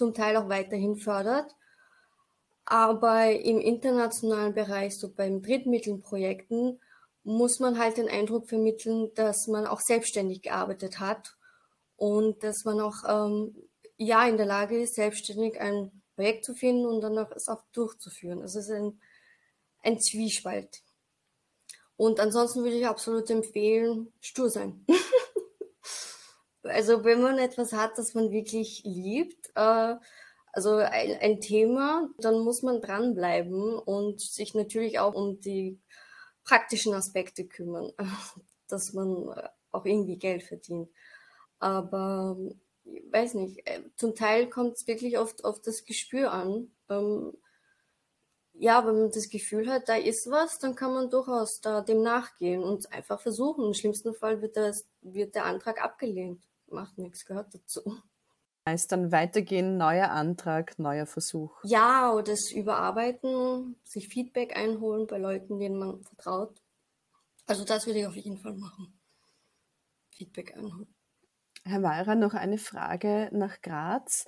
zum 0.00 0.14
Teil 0.14 0.38
auch 0.38 0.48
weiterhin 0.48 0.96
fördert. 0.96 1.54
Aber 2.64 3.30
im 3.30 3.60
internationalen 3.60 4.54
Bereich, 4.54 4.98
so 4.98 5.12
beim 5.12 5.42
Drittmittelprojekten, 5.42 6.80
muss 7.22 7.60
man 7.60 7.78
halt 7.78 7.98
den 7.98 8.08
Eindruck 8.08 8.48
vermitteln, 8.48 9.10
dass 9.14 9.46
man 9.46 9.66
auch 9.66 9.80
selbstständig 9.80 10.40
gearbeitet 10.40 11.00
hat 11.00 11.36
und 11.96 12.42
dass 12.42 12.64
man 12.64 12.80
auch 12.80 12.96
ähm, 13.06 13.54
ja 13.98 14.26
in 14.26 14.38
der 14.38 14.46
Lage 14.46 14.80
ist, 14.80 14.94
selbstständig 14.94 15.60
ein 15.60 15.90
Projekt 16.14 16.46
zu 16.46 16.54
finden 16.54 16.86
und 16.86 17.02
dann 17.02 17.18
auch 17.18 17.30
es 17.32 17.48
auch 17.48 17.62
durchzuführen. 17.74 18.40
Also 18.40 18.58
es 18.58 18.70
ist 18.70 18.74
ein, 18.74 18.98
ein 19.82 20.00
Zwiespalt. 20.00 20.80
Und 21.96 22.20
ansonsten 22.20 22.62
würde 22.62 22.78
ich 22.78 22.86
absolut 22.86 23.28
empfehlen, 23.28 24.10
stur 24.20 24.48
sein. 24.48 24.86
also 26.62 27.04
wenn 27.04 27.22
man 27.22 27.38
etwas 27.38 27.72
hat, 27.72 27.98
das 27.98 28.14
man 28.14 28.30
wirklich 28.30 28.82
liebt, 28.84 29.50
äh, 29.54 29.94
also 30.52 30.74
ein, 30.76 31.16
ein 31.20 31.40
Thema, 31.40 32.08
dann 32.18 32.40
muss 32.40 32.62
man 32.62 32.80
dranbleiben 32.80 33.78
und 33.78 34.20
sich 34.20 34.54
natürlich 34.54 34.98
auch 34.98 35.14
um 35.14 35.40
die 35.40 35.80
praktischen 36.44 36.94
Aspekte 36.94 37.46
kümmern, 37.46 37.92
dass 38.68 38.92
man 38.92 39.32
auch 39.70 39.84
irgendwie 39.84 40.18
Geld 40.18 40.42
verdient. 40.42 40.90
Aber 41.60 42.36
ich 42.84 43.12
weiß 43.12 43.34
nicht, 43.34 43.66
äh, 43.66 43.82
zum 43.96 44.14
Teil 44.14 44.48
kommt 44.48 44.76
es 44.76 44.86
wirklich 44.86 45.18
oft 45.18 45.44
auf 45.44 45.60
das 45.60 45.84
Gespür 45.84 46.32
an. 46.32 46.72
Ähm, 46.88 47.32
ja, 48.54 48.86
wenn 48.86 49.00
man 49.00 49.10
das 49.10 49.28
Gefühl 49.30 49.70
hat, 49.70 49.88
da 49.88 49.94
ist 49.94 50.30
was, 50.30 50.58
dann 50.58 50.74
kann 50.74 50.92
man 50.92 51.08
durchaus 51.10 51.60
da 51.60 51.80
dem 51.80 52.02
nachgehen 52.02 52.62
und 52.62 52.92
einfach 52.92 53.20
versuchen. 53.20 53.64
Im 53.64 53.74
schlimmsten 53.74 54.14
Fall 54.14 54.42
wird, 54.42 54.56
das, 54.56 54.86
wird 55.00 55.34
der 55.34 55.46
Antrag 55.46 55.82
abgelehnt. 55.82 56.42
Macht 56.70 56.98
nichts, 56.98 57.24
gehört 57.24 57.54
dazu. 57.54 57.98
Heißt 58.68 58.92
dann 58.92 59.10
weitergehen, 59.10 59.76
neuer 59.76 60.10
Antrag, 60.10 60.78
neuer 60.78 61.06
Versuch. 61.06 61.58
Ja, 61.64 62.12
oder 62.12 62.32
das 62.32 62.52
Überarbeiten, 62.52 63.76
sich 63.84 64.08
Feedback 64.08 64.56
einholen 64.56 65.06
bei 65.06 65.18
Leuten, 65.18 65.58
denen 65.58 65.78
man 65.78 66.02
vertraut. 66.02 66.62
Also 67.46 67.64
das 67.64 67.86
würde 67.86 68.00
ich 68.00 68.06
auf 68.06 68.16
jeden 68.16 68.38
Fall 68.38 68.54
machen. 68.54 69.00
Feedback 70.10 70.56
einholen. 70.56 70.94
Herr 71.64 71.82
Weyrer, 71.82 72.14
noch 72.14 72.34
eine 72.34 72.58
Frage 72.58 73.28
nach 73.32 73.60
Graz. 73.60 74.26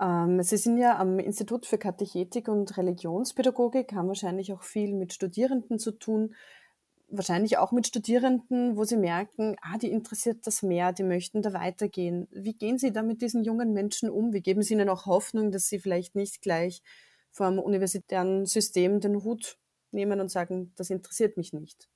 Ähm, 0.00 0.42
Sie 0.42 0.56
sind 0.56 0.78
ja 0.78 0.98
am 0.98 1.18
Institut 1.18 1.66
für 1.66 1.78
Katechetik 1.78 2.48
und 2.48 2.76
Religionspädagogik, 2.76 3.92
haben 3.92 4.08
wahrscheinlich 4.08 4.52
auch 4.52 4.62
viel 4.62 4.94
mit 4.94 5.12
Studierenden 5.12 5.78
zu 5.78 5.92
tun, 5.92 6.34
wahrscheinlich 7.10 7.58
auch 7.58 7.72
mit 7.72 7.86
Studierenden, 7.86 8.76
wo 8.76 8.84
Sie 8.84 8.96
merken, 8.96 9.56
ah, 9.62 9.78
die 9.78 9.90
interessiert 9.90 10.46
das 10.46 10.62
mehr, 10.62 10.92
die 10.92 11.02
möchten 11.02 11.42
da 11.42 11.52
weitergehen. 11.52 12.28
Wie 12.30 12.54
gehen 12.54 12.78
Sie 12.78 12.92
da 12.92 13.02
mit 13.02 13.22
diesen 13.22 13.44
jungen 13.44 13.72
Menschen 13.72 14.10
um? 14.10 14.32
Wie 14.32 14.40
geben 14.40 14.62
Sie 14.62 14.74
ihnen 14.74 14.88
auch 14.88 15.06
Hoffnung, 15.06 15.50
dass 15.50 15.68
sie 15.68 15.78
vielleicht 15.78 16.14
nicht 16.14 16.42
gleich 16.42 16.82
vom 17.30 17.58
universitären 17.58 18.46
System 18.46 19.00
den 19.00 19.22
Hut 19.22 19.56
nehmen 19.90 20.20
und 20.20 20.30
sagen, 20.30 20.72
das 20.76 20.90
interessiert 20.90 21.36
mich 21.36 21.52
nicht? 21.52 21.88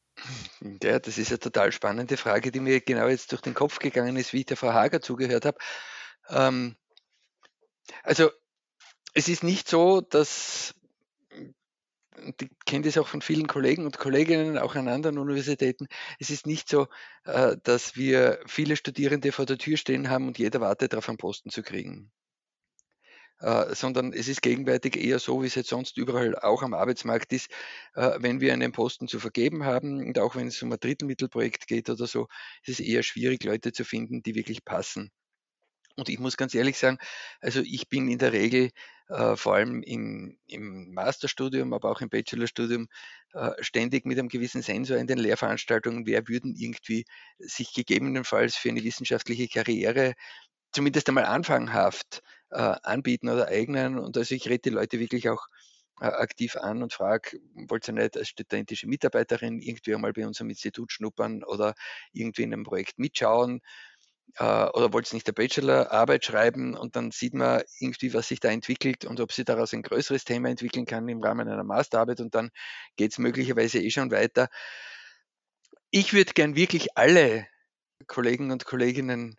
Ja, 0.83 0.99
das 0.99 1.19
ist 1.19 1.31
eine 1.31 1.41
total 1.41 1.73
spannende 1.73 2.17
Frage, 2.17 2.53
die 2.53 2.61
mir 2.61 2.81
genau 2.81 3.09
jetzt 3.09 3.33
durch 3.33 3.43
den 3.43 3.55
Kopf 3.55 3.79
gegangen 3.79 4.17
ist, 4.17 4.33
wie 4.33 4.41
ich 4.41 4.47
der 4.47 4.57
Frau 4.57 4.73
Hager 4.73 5.01
zugehört 5.01 5.45
habe. 5.45 5.59
Ähm, 6.29 6.77
also 8.03 8.31
es 9.13 9.29
ist 9.29 9.43
nicht 9.43 9.69
so, 9.69 10.01
dass 10.01 10.75
ich 12.39 12.49
kenne 12.67 12.85
das 12.85 12.99
auch 12.99 13.09
von 13.09 13.23
vielen 13.23 13.47
Kollegen 13.47 13.85
und 13.85 13.99
Kolleginnen, 13.99 14.59
auch 14.59 14.75
an 14.75 14.89
anderen 14.89 15.19
Universitäten, 15.19 15.89
es 16.19 16.31
ist 16.31 16.47
nicht 16.47 16.69
so, 16.69 16.89
äh, 17.25 17.57
dass 17.63 17.97
wir 17.97 18.41
viele 18.47 18.77
Studierende 18.77 19.33
vor 19.33 19.47
der 19.47 19.59
Tür 19.59 19.77
stehen 19.77 20.11
haben 20.11 20.29
und 20.29 20.39
jeder 20.39 20.61
wartet 20.61 20.93
darauf, 20.93 21.09
einen 21.09 21.19
Posten 21.19 21.51
zu 21.51 21.63
kriegen. 21.63 22.13
Äh, 23.41 23.75
sondern 23.75 24.13
es 24.13 24.29
ist 24.29 24.43
gegenwärtig 24.43 24.97
eher 24.97 25.19
so, 25.19 25.43
wie 25.43 25.47
es 25.49 25.55
jetzt 25.55 25.69
sonst 25.69 25.99
überall 25.99 26.39
auch 26.39 26.63
am 26.63 26.73
Arbeitsmarkt 26.73 27.33
ist, 27.33 27.51
äh, 27.95 28.13
wenn 28.19 28.41
wir 28.41 28.53
einen 28.53 28.73
Posten 28.73 29.09
zu 29.09 29.19
vergeben 29.19 29.65
haben 29.65 29.99
und 29.99 30.19
auch 30.19 30.37
wenn 30.37 30.47
es 30.47 30.63
um 30.63 30.73
ein 30.73 30.79
Drittelmittelprojekt 30.81 31.67
geht 31.67 31.91
oder 31.91 32.07
so, 32.07 32.29
ist 32.65 32.81
es 32.81 32.87
eher 32.87 33.03
schwierig, 33.03 33.45
Leute 33.45 33.73
zu 33.73 33.85
finden, 33.85 34.23
die 34.23 34.35
wirklich 34.35 34.65
passen. 34.65 35.11
Und 35.97 36.09
ich 36.09 36.19
muss 36.19 36.37
ganz 36.37 36.55
ehrlich 36.55 36.79
sagen, 36.79 36.99
also 37.41 37.61
ich 37.61 37.89
bin 37.89 38.09
in 38.09 38.19
der 38.19 38.33
Regel 38.33 38.71
äh, 39.09 39.37
vor 39.37 39.55
allem 39.55 39.83
im, 39.83 40.39
im, 40.47 40.93
Masterstudium, 40.93 41.73
aber 41.73 41.91
auch 41.91 42.01
im 42.01 42.09
Bachelorstudium 42.09 42.89
äh, 43.33 43.51
ständig 43.61 44.07
mit 44.07 44.19
einem 44.19 44.29
gewissen 44.29 44.63
Sensor 44.63 44.97
in 44.97 45.07
den 45.07 45.19
Lehrveranstaltungen, 45.19 46.07
wer 46.07 46.27
würden 46.27 46.55
irgendwie 46.57 47.05
sich 47.39 47.73
gegebenenfalls 47.73 48.57
für 48.57 48.71
eine 48.71 48.83
wissenschaftliche 48.83 49.49
Karriere 49.49 50.15
zumindest 50.73 51.09
einmal 51.09 51.27
anfanghaft 51.27 52.23
äh, 52.51 52.75
anbieten 52.83 53.29
oder 53.29 53.49
eignen. 53.49 53.99
Und 53.99 54.17
also 54.17 54.35
ich 54.35 54.49
rede 54.49 54.63
die 54.63 54.71
Leute 54.71 54.99
wirklich 54.99 55.29
auch 55.29 55.47
äh, 56.01 56.07
aktiv 56.07 56.57
an 56.57 56.83
und 56.83 56.93
frage, 56.93 57.39
wollt 57.69 57.89
ihr 57.89 57.95
nicht 57.95 58.17
als 58.17 58.29
studentische 58.29 58.89
Mitarbeiterin 58.89 59.61
irgendwie 59.61 59.95
einmal 59.95 60.13
bei 60.13 60.27
unserem 60.27 60.51
Institut 60.51 60.93
schnuppern 60.93 61.45
oder 61.45 61.75
irgendwie 62.13 62.43
in 62.43 62.53
einem 62.53 62.65
Projekt 62.65 62.99
mitschauen? 62.99 63.61
Äh, 64.37 64.45
oder 64.45 64.93
wollt 64.93 65.13
nicht 65.13 65.27
eine 65.27 65.35
Bachelorarbeit 65.35 66.25
schreiben 66.25 66.77
und 66.77 66.97
dann 66.97 67.11
sieht 67.11 67.35
man 67.35 67.63
irgendwie, 67.79 68.15
was 68.15 68.29
sich 68.29 68.41
da 68.41 68.51
entwickelt 68.51 69.05
und 69.05 69.21
ob 69.21 69.33
sie 69.33 69.45
daraus 69.45 69.73
ein 69.73 69.83
größeres 69.83 70.25
Thema 70.25 70.49
entwickeln 70.49 70.87
kann 70.87 71.09
im 71.09 71.23
Rahmen 71.23 71.49
einer 71.49 71.65
Masterarbeit 71.65 72.21
und 72.21 72.35
dann 72.35 72.51
geht 72.97 73.13
es 73.13 73.19
möglicherweise 73.19 73.81
eh 73.81 73.91
schon 73.91 74.11
weiter. 74.11 74.49
Ich 75.91 76.13
würde 76.13 76.33
gern 76.33 76.57
wirklich 76.57 76.97
alle 76.97 77.47
Kollegen 78.07 78.51
und 78.51 78.65
Kolleginnen 78.65 79.39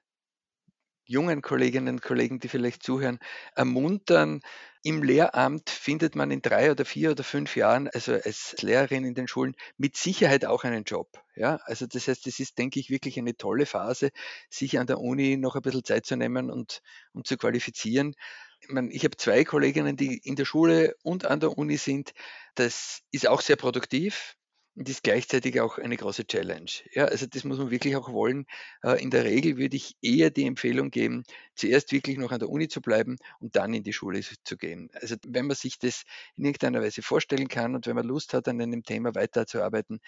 jungen 1.06 1.42
Kolleginnen 1.42 1.96
und 1.96 2.02
Kollegen, 2.02 2.40
die 2.40 2.48
vielleicht 2.48 2.84
zuhören, 2.84 3.20
ermuntern. 3.56 4.42
Im 4.88 5.02
Lehramt 5.02 5.72
findet 5.72 6.16
man 6.16 6.30
in 6.30 6.44
drei 6.44 6.70
oder 6.70 6.86
vier 6.86 7.10
oder 7.10 7.24
fünf 7.24 7.56
Jahren, 7.56 7.88
also 7.88 8.14
als 8.14 8.56
Lehrerin 8.62 9.04
in 9.04 9.16
den 9.16 9.28
Schulen, 9.28 9.56
mit 9.78 9.98
Sicherheit 9.98 10.46
auch 10.46 10.64
einen 10.64 10.84
Job. 10.84 11.10
Ja, 11.36 11.56
also 11.64 11.88
das 11.88 12.08
heißt, 12.08 12.28
es 12.28 12.40
ist, 12.40 12.60
denke 12.60 12.80
ich, 12.80 12.92
wirklich 12.92 13.18
eine 13.18 13.36
tolle 13.36 13.66
Phase, 13.66 14.12
sich 14.48 14.78
an 14.78 14.86
der 14.86 15.00
Uni 15.00 15.38
noch 15.38 15.56
ein 15.56 15.64
bisschen 15.64 15.84
Zeit 15.84 16.06
zu 16.06 16.16
nehmen 16.16 16.52
und, 16.52 16.84
und 17.14 17.26
zu 17.26 17.36
qualifizieren. 17.36 18.14
Ich, 18.60 18.70
meine, 18.70 18.92
ich 18.92 19.04
habe 19.04 19.18
zwei 19.18 19.44
Kolleginnen, 19.44 19.98
die 19.98 20.20
in 20.20 20.36
der 20.36 20.46
Schule 20.46 20.94
und 21.02 21.26
an 21.26 21.40
der 21.40 21.58
Uni 21.58 21.78
sind. 21.78 22.14
Das 22.54 23.02
ist 23.10 23.28
auch 23.28 23.42
sehr 23.42 23.56
produktiv 23.56 24.36
und 24.76 24.90
ist 24.90 25.04
gleichzeitig 25.04 25.62
auch 25.62 25.78
eine 25.78 25.96
große 25.96 26.28
Challenge. 26.28 26.70
Ja, 26.92 27.06
also 27.06 27.26
das 27.26 27.46
muss 27.46 27.58
man 27.58 27.72
wirklich 27.72 27.96
auch 27.96 28.12
wollen. 28.12 28.46
Äh, 28.84 29.02
in 29.02 29.10
der 29.10 29.24
Regel 29.24 29.58
würde 29.58 29.78
ich 29.78 29.96
eher 30.02 30.30
die 30.30 30.46
Empfehlung 30.46 30.92
geben, 30.92 31.24
zuerst 31.56 31.92
wirklich 31.94 32.18
noch 32.18 32.32
an 32.32 32.40
der 32.40 32.50
Uni 32.50 32.68
zu 32.68 32.82
bleiben 32.82 33.18
und 33.40 33.56
dann 33.56 33.74
in 33.74 33.84
die 33.84 33.94
Schule 33.94 34.22
zu 34.22 34.58
gehen. 34.58 34.90
Also 34.94 35.16
wenn 35.26 35.48
man 35.48 35.56
sich 35.56 35.80
das 35.80 36.04
in 36.36 36.46
irgendeiner 36.46 36.82
Weise 36.82 37.02
vorstellen 37.02 37.48
kann 37.48 37.76
und 37.76 37.88
wenn 37.88 37.96
man 37.96 38.06
Lust 38.06 38.34
hat, 38.34 38.48
an 38.50 38.62
einem 38.62 38.84
Thema 38.84 39.16
weiterzuarbeiten, 39.16 40.02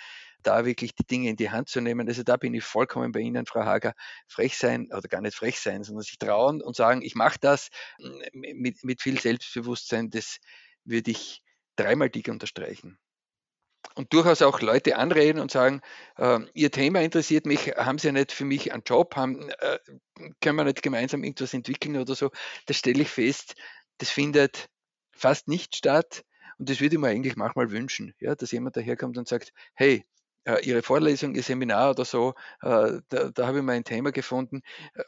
da 0.44 0.66
wirklich 0.66 0.94
die 0.96 1.06
Dinge 1.06 1.30
in 1.30 1.38
die 1.38 1.50
Hand 1.50 1.70
zu 1.70 1.80
nehmen. 1.80 2.08
Also 2.08 2.24
da 2.24 2.36
bin 2.36 2.54
ich 2.54 2.64
vollkommen 2.64 3.12
bei 3.14 3.22
Ihnen, 3.22 3.46
Frau 3.46 3.64
Hager, 3.64 3.94
frech 4.28 4.58
sein 4.58 4.88
oder 4.92 5.08
gar 5.08 5.22
nicht 5.22 5.36
frech 5.36 5.60
sein, 5.60 5.84
sondern 5.84 6.04
sich 6.04 6.18
trauen 6.20 6.62
und 6.62 6.76
sagen, 6.76 7.02
ich 7.02 7.16
mache 7.16 7.38
das 7.40 7.70
mit, 8.34 8.84
mit 8.84 9.02
viel 9.02 9.20
Selbstbewusstsein, 9.20 10.10
das 10.10 10.38
würde 10.84 11.12
ich 11.12 11.42
dreimal 11.76 12.10
dick 12.10 12.28
unterstreichen 12.28 12.98
und 13.98 14.14
durchaus 14.14 14.42
auch 14.44 14.62
Leute 14.62 14.96
anreden 14.98 15.40
und 15.40 15.52
sagen, 15.52 15.82
äh, 16.18 16.40
Ihr 16.54 16.72
Thema 16.72 17.02
interessiert 17.02 17.46
mich, 17.46 17.74
haben 17.76 17.98
Sie 17.98 18.12
nicht 18.12 18.32
für 18.32 18.46
mich 18.46 18.72
einen 18.72 18.84
Job, 18.86 19.16
haben, 19.16 19.50
äh, 19.50 19.80
können 20.40 20.56
wir 20.56 20.64
nicht 20.64 20.84
gemeinsam 20.84 21.24
irgendwas 21.24 21.54
entwickeln 21.54 21.98
oder 21.98 22.16
so. 22.16 22.30
Das 22.68 22.78
stelle 22.78 23.02
ich 23.02 23.10
fest, 23.10 23.56
das 23.98 24.10
findet 24.10 24.70
fast 25.12 25.48
nicht 25.48 25.76
statt. 25.76 26.24
Und 26.60 26.70
das 26.70 26.80
würde 26.80 26.96
ich 26.96 27.02
mir 27.02 27.08
eigentlich 27.08 27.36
manchmal 27.36 27.72
wünschen, 27.72 28.14
ja, 28.20 28.36
dass 28.36 28.52
jemand 28.52 28.78
daherkommt 28.78 29.18
und 29.18 29.28
sagt, 29.28 29.52
hey, 29.74 30.06
äh, 30.46 30.64
Ihre 30.64 30.84
Vorlesung, 30.84 31.36
Ihr 31.36 31.44
Seminar 31.44 31.92
oder 31.92 32.06
so, 32.06 32.36
äh, 32.62 33.00
da, 33.10 33.32
da 33.32 33.48
habe 33.48 33.58
ich 33.60 33.64
mal 33.64 33.74
ein 33.74 33.84
Thema 33.84 34.12
gefunden, 34.12 34.62
äh, 34.94 35.04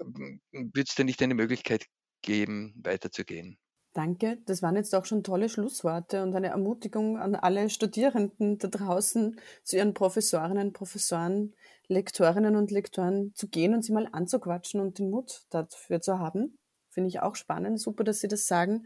würde 0.52 0.82
es 0.82 0.96
denn 0.96 1.06
nicht 1.06 1.22
eine 1.22 1.36
Möglichkeit 1.36 1.86
geben, 2.22 2.74
weiterzugehen? 2.84 3.58
Danke, 3.94 4.38
das 4.46 4.62
waren 4.62 4.76
jetzt 4.76 4.94
auch 4.94 5.06
schon 5.06 5.24
tolle 5.24 5.50
Schlussworte 5.50 6.22
und 6.22 6.36
eine 6.36 6.50
Ermutigung 6.50 7.18
an 7.18 7.34
alle 7.36 7.70
Studierenden 7.70 8.60
da 8.60 8.68
draußen, 8.68 9.40
zu 9.64 9.78
ihren 9.78 9.96
Professorinnen, 9.96 10.74
Professoren, 10.74 11.56
Lektorinnen 11.88 12.56
und 12.56 12.70
Lektoren 12.70 13.34
zu 13.34 13.48
gehen 13.48 13.74
und 13.74 13.84
sie 13.84 13.92
mal 13.92 14.08
anzuquatschen 14.12 14.80
und 14.80 15.00
den 15.00 15.10
Mut 15.10 15.42
dafür 15.50 16.02
zu 16.02 16.20
haben. 16.20 16.60
Finde 16.92 17.08
ich 17.08 17.22
auch 17.22 17.36
spannend. 17.36 17.80
Super, 17.82 18.04
dass 18.04 18.20
Sie 18.20 18.28
das 18.28 18.46
sagen. 18.46 18.86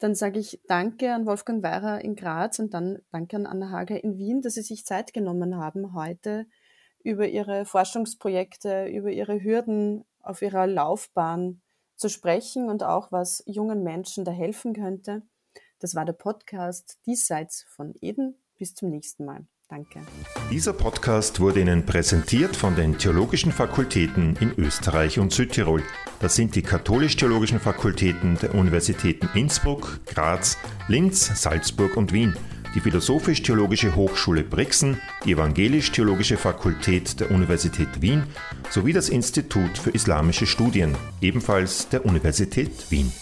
Dann 0.00 0.14
sage 0.14 0.40
ich 0.40 0.60
Danke 0.66 1.12
an 1.12 1.26
Wolfgang 1.26 1.62
Weirer 1.62 2.02
in 2.02 2.16
Graz 2.16 2.58
und 2.58 2.74
dann 2.74 2.98
Danke 3.12 3.36
an 3.36 3.46
Anna 3.46 3.70
Hager 3.70 4.02
in 4.02 4.18
Wien, 4.18 4.40
dass 4.40 4.54
Sie 4.54 4.62
sich 4.62 4.84
Zeit 4.84 5.12
genommen 5.12 5.56
haben, 5.56 5.94
heute 5.94 6.46
über 7.02 7.28
Ihre 7.28 7.66
Forschungsprojekte, 7.66 8.86
über 8.86 9.10
Ihre 9.10 9.42
Hürden 9.42 10.04
auf 10.22 10.42
Ihrer 10.42 10.66
Laufbahn 10.66 11.60
zu 12.00 12.08
sprechen 12.08 12.68
und 12.68 12.82
auch 12.82 13.12
was 13.12 13.42
jungen 13.46 13.82
Menschen 13.82 14.24
da 14.24 14.32
helfen 14.32 14.72
könnte. 14.72 15.22
Das 15.78 15.94
war 15.94 16.04
der 16.04 16.14
Podcast 16.14 16.98
Diesseits 17.06 17.64
von 17.68 17.94
Eden. 18.00 18.34
Bis 18.58 18.74
zum 18.74 18.90
nächsten 18.90 19.24
Mal. 19.24 19.46
Danke. 19.68 20.00
Dieser 20.50 20.72
Podcast 20.72 21.38
wurde 21.38 21.60
Ihnen 21.60 21.86
präsentiert 21.86 22.56
von 22.56 22.74
den 22.74 22.98
Theologischen 22.98 23.52
Fakultäten 23.52 24.36
in 24.40 24.52
Österreich 24.58 25.20
und 25.20 25.32
Südtirol. 25.32 25.82
Das 26.18 26.34
sind 26.34 26.56
die 26.56 26.62
katholisch-theologischen 26.62 27.60
Fakultäten 27.60 28.36
der 28.42 28.54
Universitäten 28.56 29.28
Innsbruck, 29.34 30.00
Graz, 30.06 30.58
Linz, 30.88 31.40
Salzburg 31.40 31.96
und 31.96 32.12
Wien 32.12 32.34
die 32.74 32.80
Philosophisch-Theologische 32.80 33.94
Hochschule 33.94 34.42
Brixen, 34.42 35.00
die 35.24 35.32
Evangelisch-Theologische 35.32 36.36
Fakultät 36.36 37.20
der 37.20 37.30
Universität 37.30 38.00
Wien 38.00 38.24
sowie 38.70 38.92
das 38.92 39.08
Institut 39.08 39.78
für 39.78 39.90
Islamische 39.90 40.46
Studien, 40.46 40.96
ebenfalls 41.20 41.88
der 41.88 42.04
Universität 42.04 42.90
Wien. 42.90 43.12